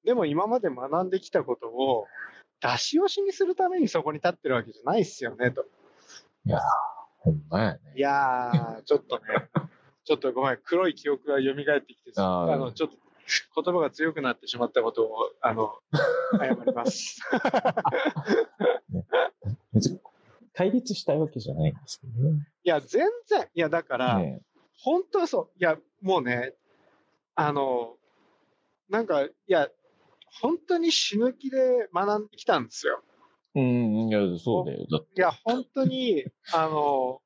[0.05, 2.07] でも今まで学んできたことを
[2.61, 5.65] 出し惜しみするためにそこに立ってるわけじゃないっすよね、と。
[7.19, 7.81] ほんまやね。
[7.97, 9.23] いやー、ちょっとね、
[10.05, 12.97] ちょっとごめん、黒い記憶が蘇ってきてさ、あーあの、ちょっと
[13.63, 15.73] 言葉が強くなってしまったことを、あの、
[16.39, 17.21] 謝ります。
[20.55, 22.47] 対立したいわけじゃないんですけどね。
[22.63, 24.43] いや、全然、いや、だから、ね
[24.85, 26.55] 本当はそう、いや、もうね、
[27.37, 27.97] あの、
[28.89, 29.71] なんか、いや、
[30.41, 33.03] 本当に死ぬ気で学んできたんですよ。
[33.55, 34.81] うん、いや、そうだよ。
[34.81, 37.21] いや、本当に、 あの、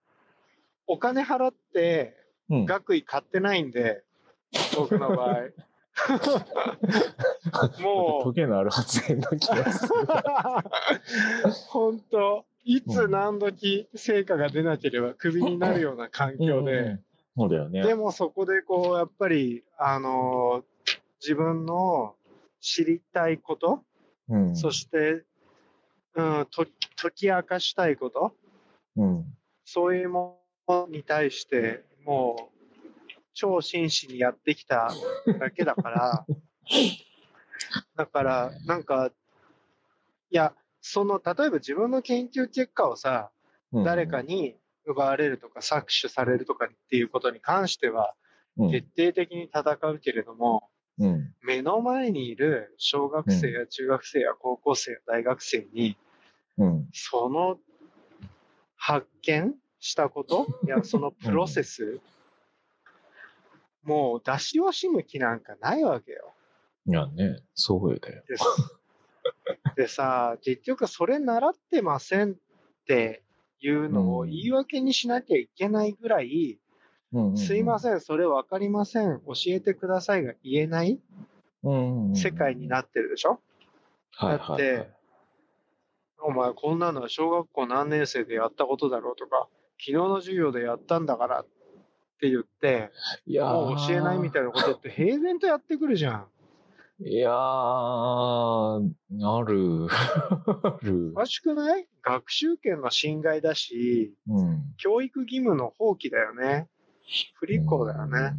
[0.86, 2.16] お金払って、
[2.48, 4.02] うん、学位買ってないんで、
[4.76, 5.36] 僕の場合。
[7.80, 9.90] もう、トゲのある発言の気がする。
[11.68, 17.04] 本当、いつ何時成果が出なければクビになるような環境で、うん
[17.38, 17.82] そうだよね。
[17.82, 20.64] でもそこでこう、やっぱり、あの
[21.20, 22.14] 自分の
[22.60, 23.84] 知りたいこと、
[24.28, 25.24] うん、そして、
[26.14, 26.66] うん、と
[26.96, 28.34] 解き明かしたいこと、
[28.96, 29.24] うん、
[29.64, 34.92] そういうものに対して、もう、超真摯にやってきた
[35.38, 36.26] だけだから、
[37.96, 39.12] だから、なんか、
[40.30, 43.30] いや、その、例えば自分の研究結果をさ、
[43.72, 43.84] うん。
[43.84, 48.14] 誰かに奪われるとか搾取されるとかっていうことに関しては、
[48.56, 48.70] うん。
[48.70, 55.96] 徹底的に戦うけれども、うん、目の前にいる小学生や中学生や高校生や大学生に、
[56.56, 57.58] うん、その
[58.76, 62.00] 発見したこと、 いや、そのプロセス、
[63.82, 66.34] もう出し惜しむ気なんかないわけよ。
[66.86, 68.22] いやね、そうだよ。
[68.26, 68.36] で
[69.76, 72.34] でさ、結局それ習ってませんっ
[72.86, 73.22] て
[73.60, 74.30] いうのをうん。
[74.30, 76.58] 言い訳にしなきゃいけないぐらい、
[77.36, 77.80] すいまん。
[77.80, 81.00] せん、それわかりません、教えてくださいが言えない
[81.62, 81.74] う
[82.12, 83.40] ん、世界になってるでしょ？
[84.16, 84.88] はいだって
[86.18, 91.46] お前こんなのは小学校何年生でやったことだろうとか、昨日の授業でやったんだからっ
[92.20, 92.90] て言って、
[93.26, 96.26] いやもう教えないみたいなことって平然とやってくるじゃん。
[97.04, 98.80] いやー、あ
[99.46, 99.86] る。
[99.92, 101.14] あるお。
[101.14, 101.86] かしくない？
[102.02, 104.62] 学習権の侵害だし、うん。
[104.78, 106.68] 教育義務の放棄だよね。
[107.34, 108.36] 不履行だよね。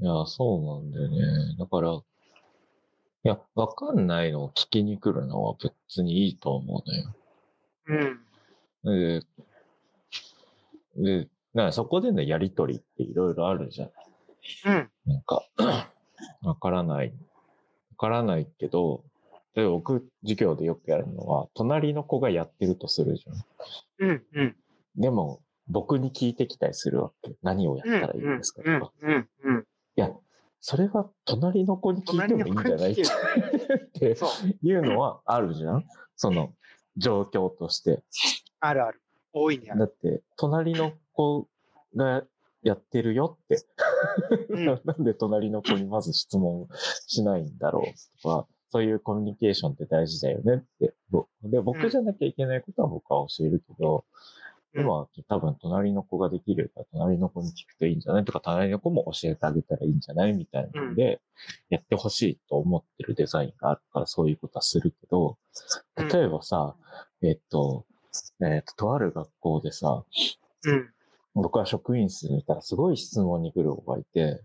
[0.00, 0.06] うん。
[0.06, 1.56] いや、そうなんだよね。
[1.58, 5.54] だから、いや、わかんないのを聞きに来るのは
[5.88, 7.14] 別にいいと思うのよ。
[8.84, 9.20] うん。
[9.20, 9.26] で、
[10.96, 13.90] で、なそこでのやりとりっていろいろあるじゃん。
[14.66, 14.90] うん。
[15.06, 15.42] なんか、
[16.42, 17.08] わからない。
[17.08, 19.04] わからないけど、
[19.54, 24.08] 例えば僕、授業でよくやるのは、隣の子がやってるとするじゃん。
[24.10, 24.24] うん。
[24.32, 24.56] うん。
[24.96, 25.40] でも、
[25.70, 27.36] 僕に聞いてきたりするわけ。
[27.42, 28.92] 何をやったらいいんですかとうんか。。
[29.96, 30.10] いや、
[30.60, 34.16] それは隣の子に聞いてもいいんじゃないって。
[34.62, 35.84] いうのはあるじゃん
[36.16, 36.52] その
[36.96, 38.02] 状況として。
[38.58, 39.00] あるある。
[39.32, 39.80] 大いにある。
[39.80, 41.48] だって、隣の子
[41.96, 42.24] が
[42.62, 43.64] やってるよって。
[44.50, 46.68] うん なんで隣の子にまず質問
[47.06, 50.94] しないんだろうとか、そういうコミュニケーションって大事だよねって。
[51.10, 54.02] ぼで僕じゃなきゃいけないことは僕は教えるけど、うん
[54.74, 58.24] 今は多分隣の子ができるから隣の子に聞くといいんじゃない？
[58.24, 60.32] とか、隣の子も教えてあげたらいいんじゃない？
[60.32, 61.20] みたいなので、
[61.70, 65.38] やってほしいと思ってるデザインがあるからそういうことはするけど、
[65.96, 66.74] 例えばさ、
[67.22, 67.84] えっと、
[68.42, 70.04] えっと、とある学校でさ、
[70.64, 70.88] うん。
[71.34, 74.42] 僕は職員室にいたらすごい質問に来る子がいて、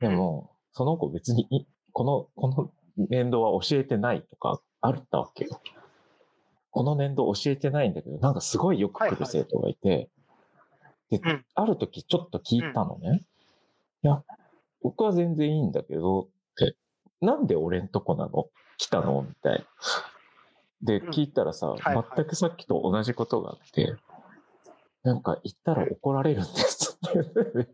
[0.00, 2.70] でも、その子別にい、この、この
[3.08, 5.60] 年度は教えてないとかあったわけよ。
[6.76, 10.10] この年度教えてないんだけど、なんかすごいよく来る生徒がいて、
[11.10, 13.22] でうん、ある時ちょっと聞いたのね。
[14.02, 14.22] いや、
[14.82, 16.76] 僕は全然いいんだけど、って、
[17.22, 18.50] なんで俺んとこなの？
[18.76, 19.24] 来たの？
[19.26, 19.64] みたいな。
[20.82, 21.08] で、うん。
[21.12, 22.04] 聞いたらさ、はいはい。
[22.14, 23.96] 全くさっきと同じことがあって、
[25.02, 26.98] なんか言ったら怒られるんです。
[27.06, 27.68] って。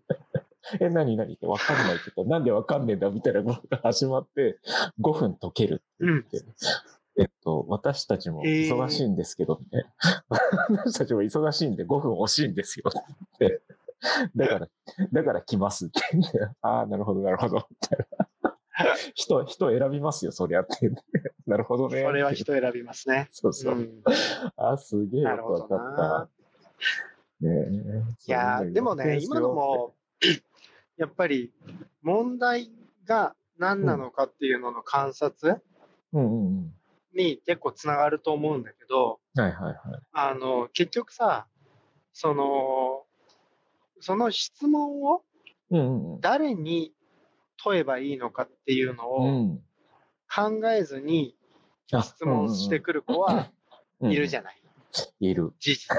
[0.81, 3.11] え、何何って分かんないけど、なんで分かんねえんだ？
[3.11, 4.61] みたいなことが始まって、
[5.01, 6.39] 5分解けるって言って、
[7.19, 10.39] えっと、 私たちも忙しいんですけど、みたいな。
[10.71, 13.63] 私たちも忙しいんで5分惜しいんですよって。
[14.35, 14.69] だから、
[15.13, 16.39] だから来ますって言って。
[16.63, 17.67] ああ、なるほど、なるほど。
[17.71, 18.29] みたいな
[19.15, 20.91] 人、人選びますよ、そりゃって。
[21.47, 22.03] なるほどね。
[22.03, 23.29] それは人選びますね。
[23.31, 23.81] そうそうう。
[23.81, 24.03] ん。
[24.57, 26.23] あ、すげえよくわかどな。
[26.25, 26.29] っ
[27.41, 27.47] た。
[27.47, 28.29] ねえ。
[28.29, 29.95] いやーでもね、今のも、
[30.97, 31.53] やっぱり
[32.03, 32.71] 問題
[33.05, 35.61] が何なのかっていうのの観察
[36.13, 36.75] うんうんうん。
[37.15, 39.77] に結構つながると思うんだけど、はいはいはい。
[40.13, 41.47] あの、結局さ、
[42.13, 43.05] その、
[44.01, 45.23] その質問を
[46.21, 46.93] 誰に
[47.57, 49.63] 問えばいいのかっていうのをん。
[50.35, 51.37] 考えずに
[51.93, 53.51] あ質問してくる子は
[54.01, 54.63] いるじゃゃない。
[55.21, 55.25] ん。
[55.25, 55.53] いる。
[55.59, 55.97] 事実。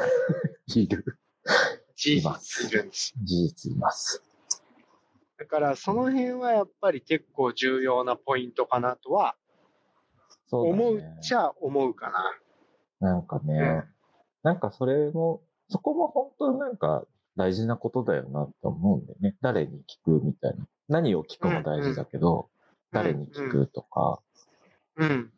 [0.76, 1.20] いる。
[1.96, 3.14] 事実いるんです。
[3.24, 4.24] 事実います。
[5.38, 9.36] だからその辺はやっぱり結構重要なポイントかなとは
[10.62, 12.12] 思うっちゃ思うか
[13.00, 13.12] な。
[13.12, 13.94] なんかね、うん
[14.44, 17.06] なんかそれも、そこも本当なんか
[17.38, 19.36] 大事なことだよなって思うんだよね。
[19.42, 20.68] 誰に聞くみたいな。
[20.90, 22.50] 何を聞くも大事だけど、
[22.92, 24.20] 誰に聞くとか。
[24.98, 25.32] うん。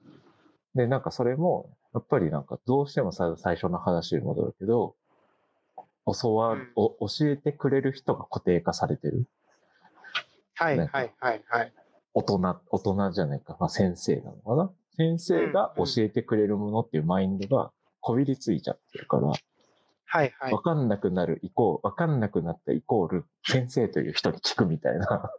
[0.73, 4.95] で、なんかそれも、やっぱりなんかどうしてもさ最初の話に戻るけど、
[6.21, 9.19] 教わ、うんお教えてくれる人が固定化されてる。
[9.19, 9.25] ね
[10.55, 11.03] はいはいは
[11.33, 11.73] いはい。
[12.13, 13.55] 大人、大人じゃないか。
[13.59, 14.71] まあ先生なのかな。
[14.97, 19.33] 先生が教えてくれるものっていうマインドがこびりついちゃってるから、は
[20.23, 20.61] いはいわ。
[20.61, 25.31] かんなくなるイコール、わかんなくなったイコール、先生という人に聞くみたいな。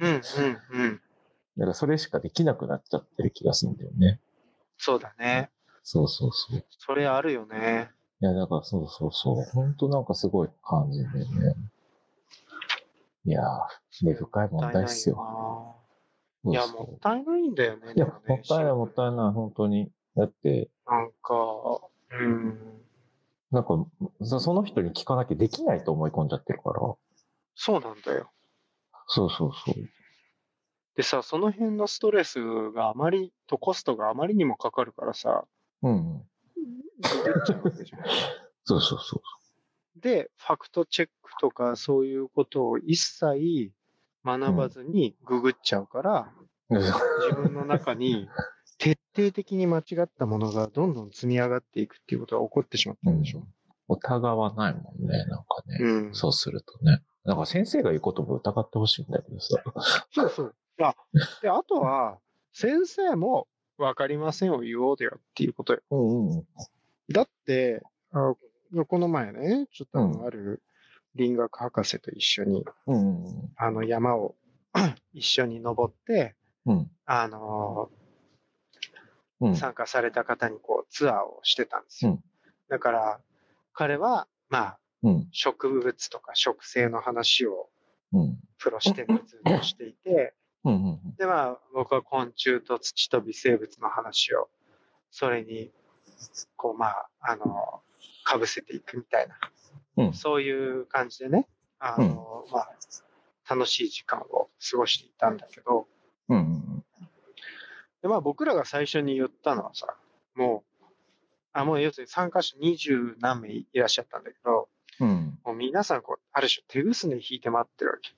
[0.00, 1.00] うんうんうん。
[1.56, 4.20] だからそれしかできなくなっちゃってる気がするんだよね。
[4.78, 5.50] そうだね。
[5.82, 6.58] そうそうそう。
[6.58, 7.90] いそれあるよね。
[8.20, 9.44] や、だからそうそうそう。
[9.52, 11.54] ほんとなんかすごい感じだよね。
[13.26, 13.46] いやー、
[14.02, 15.16] 根深い問題っすよ。
[16.50, 17.92] いや、もったいないんだよね。
[17.94, 19.90] いや、もったいないもったいない、本当に。
[20.16, 21.34] だって、なんか、
[22.10, 22.82] うん。
[23.50, 23.86] なんか、
[24.22, 26.80] そその人に聞かなきゃできないと思い込んじゃってるから。
[27.54, 28.30] そうなんだよ。
[29.06, 29.74] そうそうそう。
[30.96, 32.40] でさ、その辺のストレス
[32.72, 35.44] があまりとコストがあまりにもかかるからさ、
[35.82, 36.22] うんうん。
[37.02, 37.08] 出
[37.46, 38.00] ちゃうわけじゃん。
[38.64, 39.20] そうそうそ
[39.96, 43.72] で、ファクトチェックとかそういうことを一切
[44.26, 46.32] 学ばずにググっちゃうから、
[46.70, 46.74] う。
[46.74, 46.92] 自
[47.34, 48.28] 分の中に
[48.78, 53.46] 徹底的に間違ったものがどんどん積み上がっていくっていうことが起こってしまったんでしょ。
[53.88, 55.78] 疑わないもんね、なんかね。
[55.80, 56.14] うん。
[56.14, 57.02] そうするとね。
[57.24, 59.62] なんか先生が言うことも疑ってほしいんだけどさ。
[60.12, 60.54] そうそう。
[60.82, 60.94] あ、
[61.40, 62.18] で、あとは、
[62.52, 63.46] 先生も
[63.78, 65.80] わかりませんを言おうだよっていうことよ。
[65.90, 66.44] うんうん。
[67.12, 68.34] だって、あ
[68.88, 70.62] この前ね、ちょっとあのうんある
[71.16, 74.34] 林学博士と一緒に、うんうんあの山を
[75.12, 76.34] 一緒に登って、
[76.66, 76.90] うん。
[77.06, 77.90] あの
[79.40, 79.48] うん。
[79.50, 79.56] うん。
[79.56, 82.12] 参加された方にこうツアーをしてたんですよ。
[82.12, 82.20] うん
[82.68, 83.20] だから、
[83.72, 85.28] 彼は、まあ、うん。
[85.30, 87.68] 植物とか植生の話を
[88.12, 88.38] うん。
[88.58, 90.34] プロ視点でずっとしていて。
[91.16, 94.48] で、まあ、僕は昆虫と土と微生物の話を、
[95.10, 95.70] それに、
[96.56, 97.82] こう、まあ、あの、
[98.24, 99.38] かぶせていくみたいな、
[99.96, 102.70] うんそういう感じでね、あの、まあ、
[103.48, 105.86] 楽しい時間を過ごしていたんだけど、
[106.28, 106.84] うん。
[108.02, 109.96] で、まあ、僕らが最初に言ったのはさ、
[110.34, 110.84] もう、
[111.52, 114.68] あ、もう要するに参加者二十何名いらっしゃったんだけど、
[115.00, 115.38] うん。
[115.44, 118.10] もう皆さん、こう、ある種手ぐすね引いて待ってるわけ。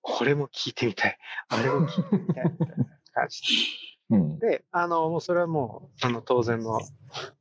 [0.00, 1.18] これも聞いてみたい。
[1.48, 2.44] あれも聞いてみたい。
[2.58, 3.42] みたいな感じ
[4.10, 4.38] うん。
[4.38, 4.48] で。
[4.48, 6.80] で、あの、もうそれはもう、あの、当然の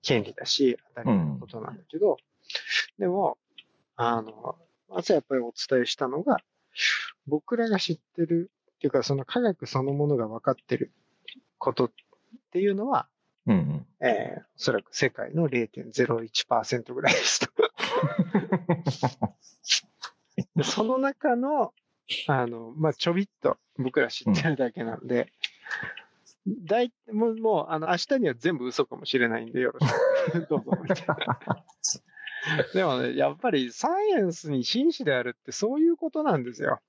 [0.01, 2.17] 権利だし、当たり前のことなんだけど、
[2.99, 3.37] でも、
[4.03, 4.57] あの、
[4.89, 6.37] まずやっぱりお伝えしたのが、
[7.27, 10.91] 僕らが知ってる、っていうか、その科学そのものが分かってる
[11.59, 11.91] ことっ
[12.51, 13.07] ていうのは、
[13.45, 13.85] うん。
[13.99, 17.47] えーおそらく世界の0.01%ぐらいですと。
[20.55, 21.73] で その中の、
[22.27, 25.31] あの、まあ、ちょびっと僕ら知ってるだけなんで、
[26.47, 29.93] だいもう、もう、あの、明日には全部嘘かもしれないんで、よろし
[30.31, 30.45] く。
[30.49, 31.65] どうぞ、みたいな。
[32.73, 36.79] でもね、やっぱりサイエンスに真摯であるってそういうことなんですよ。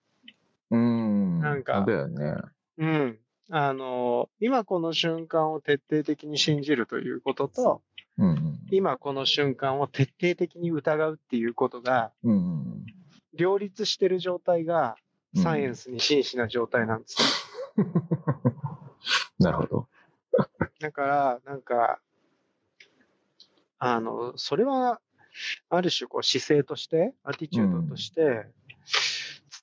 [0.70, 1.40] うん。
[1.40, 2.34] なんかだよね。
[2.78, 3.18] うん。
[3.50, 7.82] あの、今この瞬間を徹底的に信じるということと、
[8.18, 8.58] うん。
[8.70, 12.86] 今この瞬間を徹底的に疑うっていうことが、うん。
[13.34, 14.96] 両立してる状態が、
[15.34, 17.16] サイエンスに真摯な状態なんです
[17.76, 17.86] よ。
[19.38, 19.88] なるほど。
[20.78, 22.00] だから、なんか、
[23.78, 25.00] あの、それは、
[25.68, 28.46] ある種、こう、姿勢として、アティチュードとして、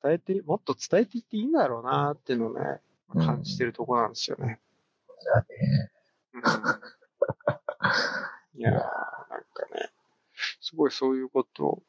[0.01, 2.82] 伝えて、もっと伝えていっていいんだろうなっていうのをね、
[3.13, 4.59] 感じてるところなんですよね。
[5.26, 5.91] だね。
[6.34, 6.41] うん。
[8.59, 8.86] いやー、なんか
[9.74, 9.91] ね、
[10.61, 11.84] すごいそういうことを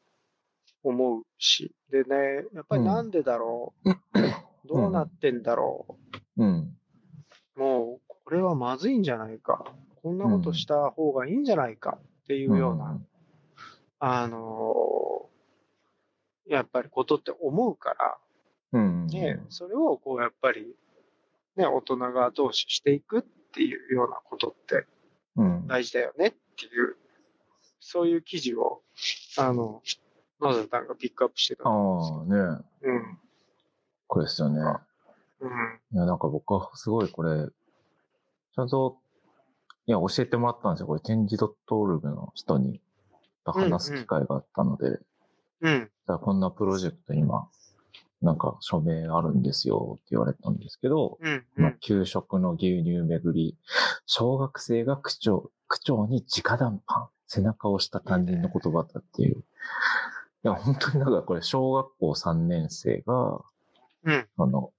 [0.83, 3.89] 思うし、でね、やっぱりなんでだろう、
[4.67, 5.97] どうなってんだろ
[6.37, 6.45] う？
[6.45, 6.77] ん。
[7.55, 9.65] う、もう、これはまずいんじゃないか、
[10.01, 12.99] こんなことした方がいいんじゃないかっていうような、
[14.03, 18.17] あのーやっぱりことって思うから、
[18.73, 19.07] うん。
[19.07, 20.75] ね、それをこうやっぱり、
[21.55, 23.21] ね、大人が後押ししていくっ
[23.53, 24.85] ていうようなことって
[25.37, 25.67] うん。
[25.67, 26.97] 大事だよねっていう、
[27.79, 28.81] そういう記事を、
[29.37, 29.81] あの、
[30.41, 32.21] 野田さんがピックアップしてたあんですよ。
[32.21, 33.19] あ、ねうん。
[34.07, 34.59] これですよね。
[35.39, 35.49] うん。
[35.93, 38.97] いや、なんか僕はすごいこれ、ちゃんと、
[39.85, 40.87] いや、教えてもらったんですよ。
[40.87, 42.81] これ、展示 .org の人に
[43.45, 44.99] 話す機会があったので、
[45.61, 45.81] うん。
[45.81, 47.47] だからこんなプロジェクト今、
[48.21, 51.33] なんか署名あるんですよって言われたんですけど、うん。
[51.57, 51.77] うまあん。
[51.79, 53.57] 給食の牛乳めぐり、
[54.05, 59.37] 小学生が区長、区長に直談判、背中を押した担任の言葉だっていう。
[59.37, 59.43] い
[60.43, 63.41] や、本当になんかこれ、小学校3年生が、
[64.03, 64.27] うん。
[64.37, 64.71] あの、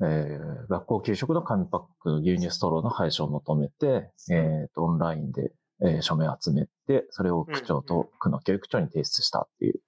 [0.00, 5.52] えー学校給食の紙パック牛乳ストローの廃止を求めて、えっ、と、オンラインで、
[5.84, 9.80] えー署名を集めて、それを区長と区の教育長に提出したっていう、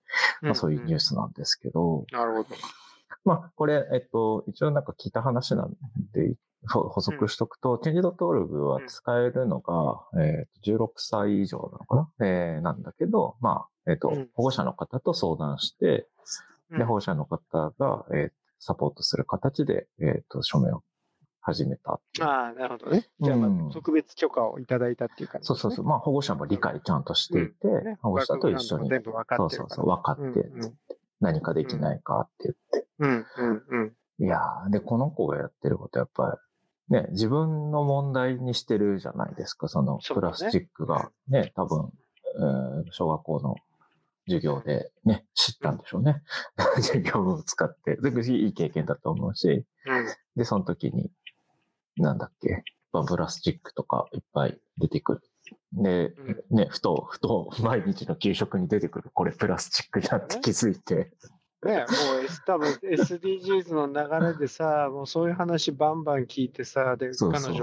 [0.42, 2.56] まあそういうニュースなんですけど、なるほど。
[3.24, 5.76] まあ、これ、えっと、一応なんか聞いた話なん
[6.12, 6.36] で、
[6.68, 12.26] ほ補足しとくと、チェンジ .org は使えるのが、えっと、16歳以上なのかな？
[12.26, 16.08] えーなんだけど、まあ、えっとうん、保護者の方と相談して、
[16.70, 16.86] で、うん。
[16.86, 18.30] 保護者の方が、えー
[18.62, 20.82] サポートする形で、えっと、署名を
[21.40, 22.00] 始めた。
[22.20, 23.08] ああ、なるほどね。
[23.20, 25.84] じゃあ、ま特別許可をいただいたっていう感じ、そうそうそう。
[25.84, 27.98] まあ、保護者も理解ちゃんとしていて、ね。
[28.02, 29.56] 保護者と一緒に、全部分かって。
[29.56, 30.74] そうそうそう、分かって、うん
[31.22, 32.88] 何かできないかって言って。
[32.98, 33.26] うん。
[33.36, 33.62] うん。
[33.68, 33.92] うん。
[34.24, 36.38] いやー、で、この子がやってることやっぱ
[36.90, 41.90] り、ね、自分の問題にしてるじゃないですか、そのプラスチックがね、多分、
[42.36, 43.56] えー小学校の
[44.26, 46.22] 授業でね、知ったんでしょうね。
[46.76, 50.06] 授業を使って、いいい経験だと思うし、うん。
[50.36, 51.10] で、その時に、
[52.00, 55.22] なんだっけ、まあ、プラスチックとかいっぱい出てくる。
[55.72, 56.08] で、
[56.50, 56.56] うん。
[56.56, 61.12] ね、ふと、ふと、毎日の給食に出てくる、これプラスチックだって気づいて、
[61.62, 67.62] ねもう S、多分 SDGs の流れでさ、もうそういう話バンバン聞いてさ、で、そう彼女。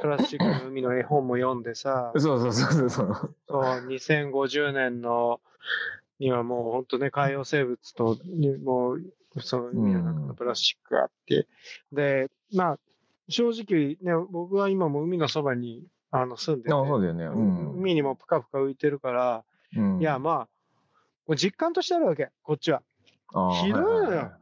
[0.00, 3.36] プラスチックの海の絵本も読んでさ、そうそうそうそう。
[3.48, 5.40] そう、2050年の、
[6.18, 9.02] にはもう本当ね、海洋生物と、にもう、
[9.40, 11.46] その海の中のプラスチックがあって、
[11.92, 12.78] で、まあ、
[13.32, 17.24] 正直ね、僕は今も海のそばにあの住んでて、あそうだよね。
[17.24, 17.72] うん。
[17.78, 19.44] 海にもぷかぷか浮いてるから、
[19.76, 20.46] うんいや、ま
[21.28, 22.82] あ、実感としてあるわけ、こっちは。
[23.62, 24.38] ひどいのよははは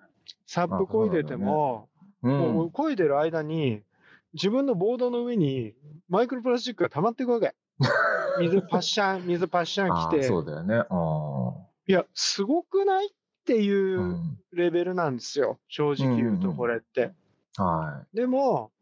[0.46, 1.88] サップ漕いでても、
[2.22, 3.82] うんもう漕いでる間に、
[4.34, 5.74] 自分のボードの上に
[6.08, 7.54] マイクロプラスチックが溜まっていくわけ。
[8.40, 10.82] 水パッシャン、水パッシャン来て、そうだよね。
[10.88, 11.54] あ
[11.86, 13.10] いや、すごくないっ
[13.44, 14.00] ていーう。
[14.00, 15.60] うんレベルなんですよ。
[15.68, 17.12] 正直言うと、うんうんうんこれって。
[17.56, 18.72] はでも、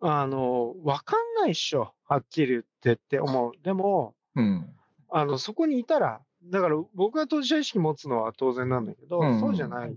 [0.00, 1.92] あの、わかんないっしょ。
[2.06, 3.52] はっきり言ってって思う。
[3.62, 4.40] でも、い。
[4.40, 4.74] うん。
[5.10, 9.96] あの、そこにいたら、だから僕が当事者意識持つのは当然なんだけど、うんうんそうじゃない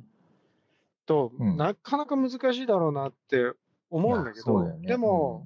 [1.06, 3.54] と、うんなかなか難しいだろうなって
[3.90, 5.46] 思うんだけど、ねでも、、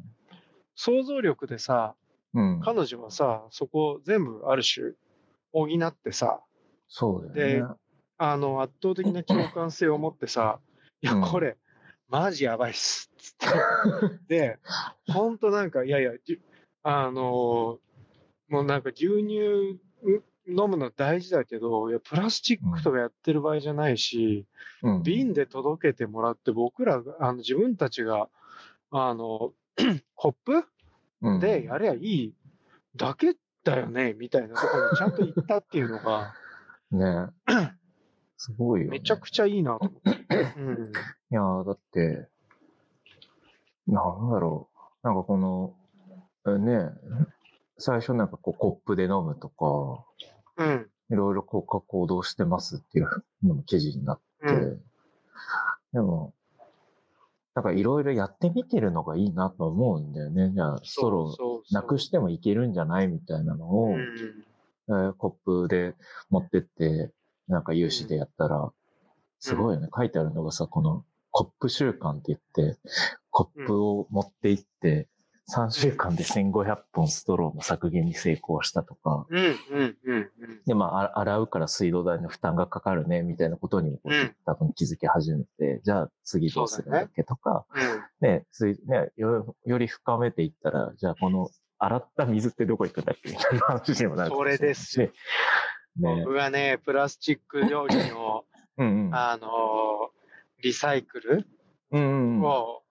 [0.76, 1.96] 想像力でさ、
[2.34, 2.60] うん。
[2.62, 4.92] 彼女はさ、そこ全部ある種
[5.52, 6.42] 補ってさ、
[6.88, 7.76] そうだよね。
[8.18, 10.60] あの、圧倒的な共感性を持ってさ、
[11.02, 11.58] いや、うんこれ、
[12.10, 13.12] マジやばいっす。
[13.18, 13.36] つっ
[14.28, 14.28] て。
[14.28, 14.60] で、
[15.08, 16.40] ほんとなんか、いやいや、じ
[16.84, 17.80] あの
[18.48, 19.80] もうなんか牛乳
[20.48, 24.46] 飲むの大事だけど、いや、プラスチックとかやってる場合じゃないし、
[24.84, 28.30] うん瓶で届けてもらって、僕らが、あの、自分たちが、
[28.92, 29.54] あの、
[30.14, 30.64] コップ
[31.40, 32.34] でやればいい
[32.96, 36.34] だけだよね、みたいなところにちゃんと行ったっていうのが、
[36.92, 37.34] ね
[38.46, 39.00] すごいよ、ね。
[39.00, 40.54] めちゃくちゃいいなと思って。
[40.58, 40.74] うん。
[40.86, 40.90] い
[41.32, 42.30] やーだって、
[43.88, 44.70] なんだろ
[45.04, 45.08] う。
[45.08, 45.74] なんかこの、
[46.46, 46.92] えね、
[47.80, 50.06] 最初なんかこうコップで飲むとか、
[50.58, 50.92] うん。
[51.10, 53.10] いろいろこう行動してますっていう
[53.44, 54.84] のも記事になって、うん。
[55.94, 56.36] でも、
[57.56, 60.52] なんかいろいろやってみてるのがいいなと思うんだよね。
[60.54, 64.46] じゃあ、ストローなくしてもいけるんじゃないみたいなのを、うん。
[64.88, 65.32] えーコッ
[65.64, 65.96] プで
[66.30, 67.12] 持ってって、
[67.48, 68.72] なんか有志でやったら、
[69.40, 69.90] すごいよね。
[69.96, 72.80] 書いてあるのがさ、このコップ習慣って言って、
[73.30, 75.08] コップを持って行って、
[75.54, 79.44] 3週間で1500本ストローの削減に成功したとか、うん。
[79.46, 79.56] うん。
[80.04, 80.16] うん。
[80.16, 80.30] うん。
[80.66, 87.24] で、まあ、あ洗うから水道代の負担がかかるね、みたいなことにもこううん多分気づき始めて、じゃあ次どうするんだっけ？
[87.24, 87.68] とか、
[88.22, 93.30] ね、水ねよ、より深めていったら、じゃあこの洗った水ってどこ行くんだっけ？
[93.30, 94.32] みたいな話にもなる。
[94.32, 95.12] それですよ
[95.98, 96.24] ね。
[96.24, 98.46] 僕がね、プラスチック料理の、
[98.78, 99.16] うんうん。
[99.16, 100.16] あのー
[100.62, 101.46] リサイクル
[101.92, 102.42] うんうんうん。
[102.42, 102.82] を、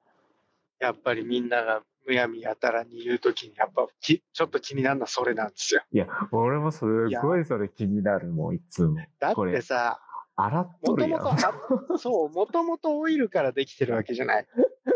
[0.79, 5.83] やっぱりみんながむやみやたらに言うときに、やっぱきちょっと気になるのはそれなんですよ。
[5.91, 9.01] いや、俺もすごいそれ気になるもん、いつも。
[9.19, 10.01] だってさ、
[10.37, 11.23] 洗っとるやん。
[11.23, 14.47] もともと、あそう、もともとオイルからできてるわけじゃない。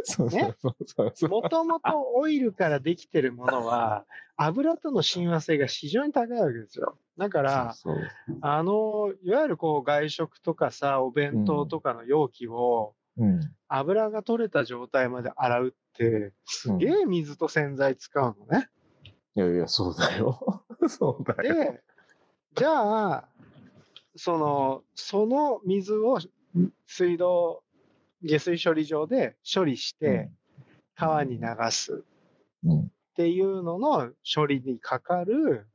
[0.04, 1.30] そうそうそう。
[1.30, 4.04] もともとオイルからできてるものは、
[4.36, 6.96] 油との親和性が非常に高いわけですよ。
[7.16, 13.40] だから、そうそうあの、いわゆるこう外食とかさ、お弁当とかの容器を、うん。
[13.68, 18.68] 油が取れた状態まで洗うって、すげえ水と洗剤使うのね。
[19.34, 20.64] いやいや、そうだよ。
[20.88, 21.54] そうだよ。
[21.54, 21.82] で、
[22.54, 23.28] じゃあ、
[24.16, 26.18] その、その水を
[26.86, 27.62] 水道、
[28.22, 30.30] 下水処理場で処理して、
[30.96, 32.04] 川に流す。
[32.64, 35.66] うん、っていうのの処理にかかる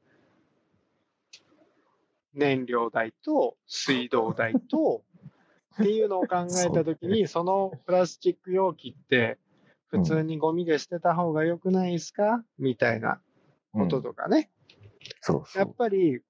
[2.34, 5.04] 燃料代と水道代と
[5.82, 9.40] っていうのを考えたときに、そのプラスチック容器って
[9.88, 12.44] 普通にゴミで捨てた方が良くないですか？
[12.58, 13.22] みたいな
[13.72, 14.52] こととかね。
[15.22, 15.58] そう。
[15.58, 16.22] やっぱり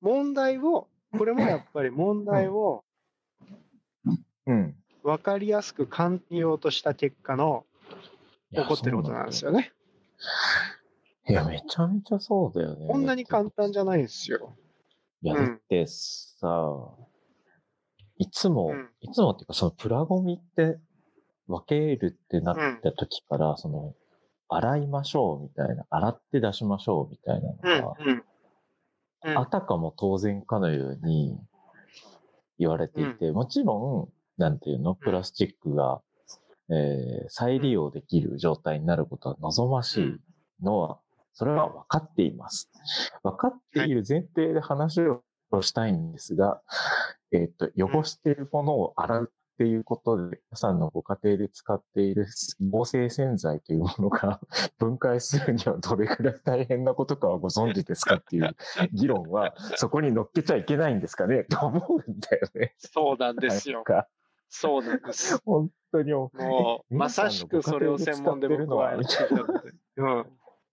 [0.00, 2.84] 問題を、これもやっぱり問題を
[4.46, 4.76] うん。
[5.02, 7.64] 分かりやすく簡単に言おうとした結果の
[8.52, 9.72] 起こってることなんですよね。
[11.28, 12.88] いや、めちゃめちゃそうだよね。
[12.88, 14.54] こんなに簡単じゃないんですよ。
[15.22, 15.46] いや、うん。
[15.46, 16.96] だってさ、
[18.18, 18.88] いつも、うん。
[19.00, 20.78] いつもっていうか、そのプラゴミって
[21.46, 23.94] 分けるってなった時から、その、
[24.48, 28.24] 洗いましょうみたいな、洗って出しましょうみたいなうんのが、うん
[29.22, 29.38] うん。
[29.38, 31.38] あたかも当然かのように
[32.58, 36.00] 言われていて、もちろん、なんていうの、プラスチックが、
[36.70, 40.16] えー再利用できる状態になることは望ましい
[40.62, 40.98] のは、
[41.32, 42.70] それは分かっています。
[43.22, 45.22] 分かっている前提で話を
[45.60, 46.62] したいんですが、
[47.32, 52.26] えっ、と、汚しているものを洗うっていうことで、皆さんのご家庭で使っている
[52.70, 54.40] 合成洗剤というものが
[54.78, 58.56] 分解するにはどれくらい大変なことかはご存知ですかっていう
[58.94, 61.44] 議論は、そこに乗っけちゃいけないんですかね？
[61.44, 62.74] と思うんだよね。
[62.78, 63.84] そうなんですよ
[64.50, 65.40] そうなんです。
[65.46, 66.30] 本当にも
[66.90, 69.72] うまさしくそれを専門で僕はやってきたので。
[69.96, 70.26] うん。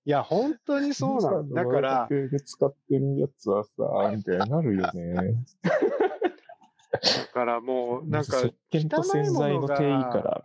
[0.06, 1.50] いや、本当にそうなの。
[1.54, 2.10] だから、
[2.46, 5.46] 使ってるやつはさ、みたいになるよね。
[5.64, 10.44] だからもう、なんか、石鹸と洗剤の定義から。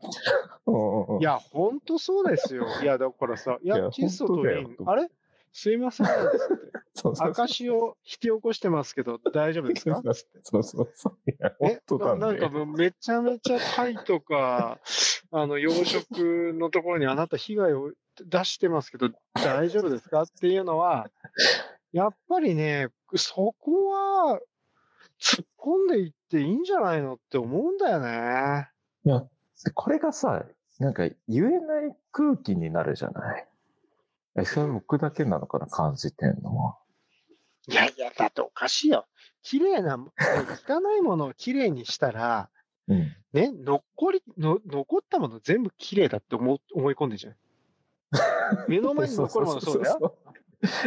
[0.66, 2.66] うんうんいや、本当そうですよ。
[2.82, 5.08] いや、だからさ、いや、窒素とリン、あれ？
[5.52, 6.06] すいません。
[6.94, 7.32] そうそう
[7.70, 10.02] を引き起こしてますけど、大丈夫ですか？
[10.42, 11.30] そうそうそう。
[11.30, 12.20] いや、本え当だね。
[12.20, 14.78] ななんかもうめちゃめちゃタイとか、
[15.32, 17.92] あの、養殖のところにあなた被害を
[18.24, 21.10] 出してますけど、大丈夫ですかっていうのは、
[21.92, 24.40] やっぱりね、そこは、
[25.20, 28.68] 突っ込んでいっていいんじゃないのって思うんだよね。
[29.04, 30.44] いや、でこれがさ、
[30.80, 33.48] なんか言えない空気になるじゃない？
[34.36, 36.78] え、それ僕だけなのかな、感じてんのは。
[37.68, 39.06] いやいや、だっておかしいよ。
[39.42, 42.48] 綺麗な、汚いものを綺麗にしたら、
[42.88, 43.16] うん。
[43.32, 47.36] ね、残り、の残ったもの全部綺麗だって思う思い込んでるじゃん。
[48.68, 49.98] 目の前に残るもの そうだよ。
[50.00, 50.16] よ。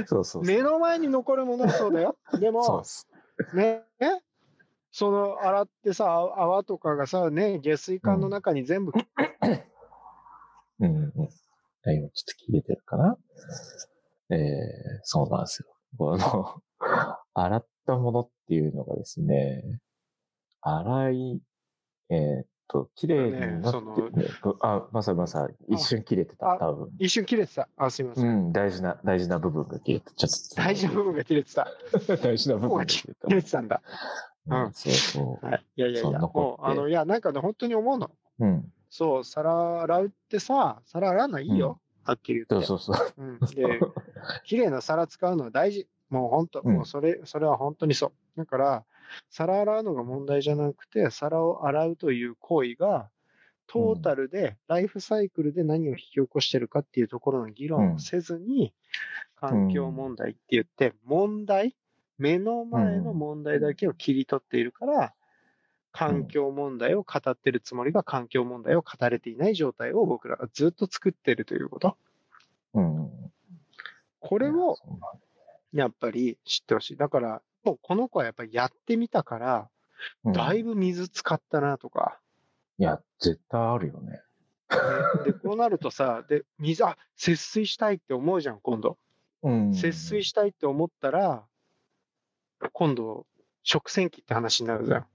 [0.05, 0.43] そうそう。
[0.43, 2.17] 目の前に残るものはそうだよ。
[2.39, 3.07] でもっ、す。
[3.53, 3.83] ね、
[4.91, 8.93] その洗ってさ、あ泡とかがさ、ね、下水管の中に全部、
[10.79, 11.29] うんうん。
[11.93, 13.17] 今ちょっと切れてるかな
[14.29, 14.39] えー、
[15.03, 15.67] そうなんですよ。
[15.97, 16.61] この、
[17.33, 19.79] 洗ったものっていうのがですね、
[20.61, 21.41] 洗い、
[22.09, 24.25] えーっと綺麗になって、ね
[24.61, 26.89] あ、まさまさ、一瞬切れてた、あ多分。
[26.99, 27.69] 一瞬切れてた？
[27.77, 28.21] あ、すいませ。
[28.21, 30.55] うんん、大事な、大事な部分が切れて、ちょっと。
[30.55, 31.67] 大事な部分が切れてた。
[32.23, 33.33] 大事な部分が切れた切。
[33.35, 33.81] れてたんだ。
[34.47, 35.65] うんうん、そうそはい。
[35.75, 38.11] いやいやいや、もう、あの、いや、なんかね、本当に思うの。
[38.39, 38.45] う。
[38.45, 38.73] うん。
[38.97, 41.81] そう、皿洗うってさ、皿洗うのはいいよ。
[42.05, 42.65] はっきり言って。
[42.65, 43.13] そうそうそう。
[43.17, 43.39] うん。
[43.39, 43.81] で、
[44.45, 45.89] 綺麗な皿使うのは大事。
[46.09, 48.13] もう本当、うんもうそれ、それは本当にそう。
[48.37, 48.85] だから、
[49.29, 53.09] 皿洗うのが問題じゃなくて、皿を洗うという行為が、
[53.67, 58.73] トータルで、ライフサイクルで何を引き起こしてるかっていうところの議論をせずに、
[59.35, 61.75] 環境問題って言って、問題、
[62.17, 65.13] 目の前の問題だけを切り取っているから、
[65.95, 71.97] 環境問題を語ってるつもりが環境問題を語れていない状態を僕らがずっと作ってるということ。
[72.73, 73.09] うん。
[74.19, 74.77] これを
[75.71, 76.97] やっぱり知ってほしい。
[76.97, 79.69] だから、もうこの子はやっぱりやってみたから、
[80.25, 82.19] うんだいぶ水使ったなとか、
[82.77, 84.21] いや、絶対あるよね。
[85.23, 88.97] で、こうなるとさ、で、水、あ、節水したいって思うじゃん、今度。
[89.41, 89.73] うん。
[89.73, 91.45] 節水したいって思ったら、
[92.73, 93.25] 今度、
[93.63, 95.07] 食洗機って話になるじゃん。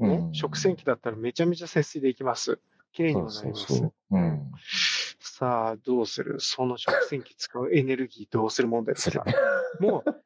[0.00, 2.58] ね、うん食洗機だったらめちゃめちゃ節水できます。
[2.92, 3.66] 綺麗にもなります。
[3.66, 3.92] そうそう。
[4.10, 4.52] うん。
[5.20, 6.40] さあ、どうする？
[6.40, 9.24] その食洗機使うエネルギーどうする問題ですか？
[9.80, 10.22] もう、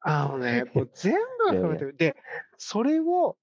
[0.00, 1.96] あのね、 もう全部が含めてる。
[1.96, 2.16] で、
[2.58, 3.36] それを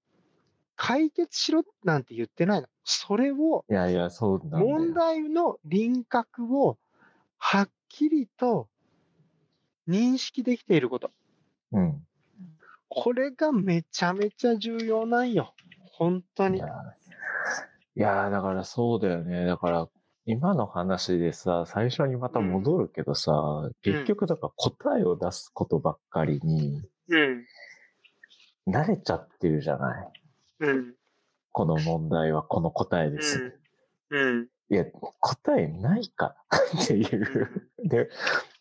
[0.76, 2.68] 解決しろなんて言ってないの。
[2.84, 4.40] それを、いやいや、そう。
[4.44, 6.78] 問題の輪郭を
[7.38, 8.68] はっきりと
[9.88, 11.10] 認識できていること。
[11.72, 12.06] うん。
[12.90, 15.54] これがめちゃめちゃ重要なんよ。
[15.92, 16.62] 本当にい
[17.94, 19.46] や。、だからそうだよね。
[19.46, 19.88] だから、
[20.26, 27.46] 今の話でさ、最初にまた戻るけどさ、結局だから答えを出すことばっかりにうん。
[28.66, 30.12] 慣れちゃってるじゃない。
[30.60, 30.94] うん。
[31.52, 33.58] この問題はこの答えです。
[34.10, 34.48] うん。
[34.68, 34.84] いや、
[35.20, 37.70] 答えないからっていう。
[37.84, 38.08] で、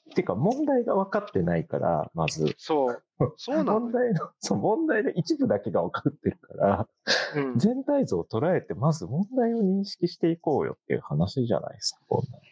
[0.09, 2.55] てか問題が分かってないから、まず。
[2.57, 3.03] そう。
[3.37, 6.87] そうなの問題の、 そう、問題の一部だけが分かってるから、
[7.35, 7.57] うん。
[7.57, 12.43] 全体像を捉えて、まず問題を認識していこうよっていう話じゃないですか、こんなの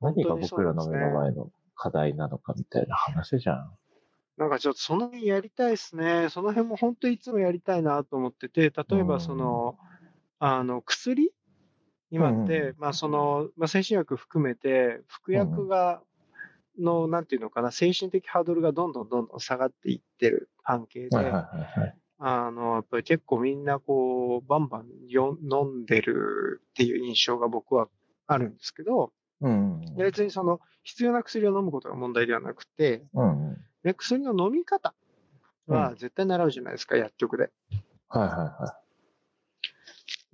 [0.00, 3.72] 何が僕らの目の前の課題なのかみたいな話じゃん。
[4.36, 6.28] なんかちょっとその辺やりたいですね。
[6.30, 9.76] その辺も本当にいつもやりたいなと思ってて、例えばその、
[10.38, 11.30] あの、薬？
[12.10, 16.02] 今って、うまあその、まあ精神薬含めて、服薬が、
[16.80, 21.40] の、なんていうのかな、精神的ハードルがどんどんどんどん下がっていってる関係で、はいはいは
[21.76, 21.96] いはい。
[22.18, 27.88] あの、やっぱり結構みんなこう、バンバンよ飲んでるっていう印象が僕は
[28.26, 29.80] あるんですけど、うん。
[29.96, 33.56] で別にその必要な薬を飲むことが問題ではなくて、うん。
[33.82, 34.94] で薬の飲み方
[35.66, 37.50] は絶対習うじゃないですか、薬局で。
[38.08, 38.80] はいはいは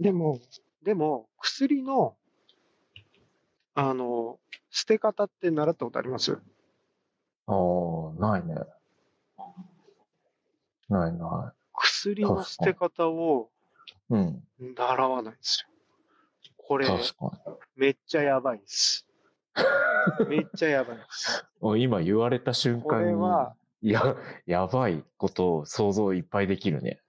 [0.00, 0.40] でも、
[0.82, 2.16] でも、薬の、
[3.74, 4.38] あの、
[4.76, 6.32] 捨て方って習ったことあります？
[6.32, 6.34] い。
[6.34, 6.38] あ
[7.48, 8.54] あ、ないね。
[10.90, 13.48] ないな薬の捨て方を
[14.10, 14.14] い。
[14.14, 14.44] うん。
[14.76, 16.52] 習わないんですよ。
[16.58, 16.86] これ。
[17.74, 19.06] めっちゃやばいです。
[20.28, 21.46] めっちゃやばいです。
[21.62, 24.14] お今言われた瞬これ間に、は、いや、
[24.44, 27.00] やばいことを想像いっぱいできるね。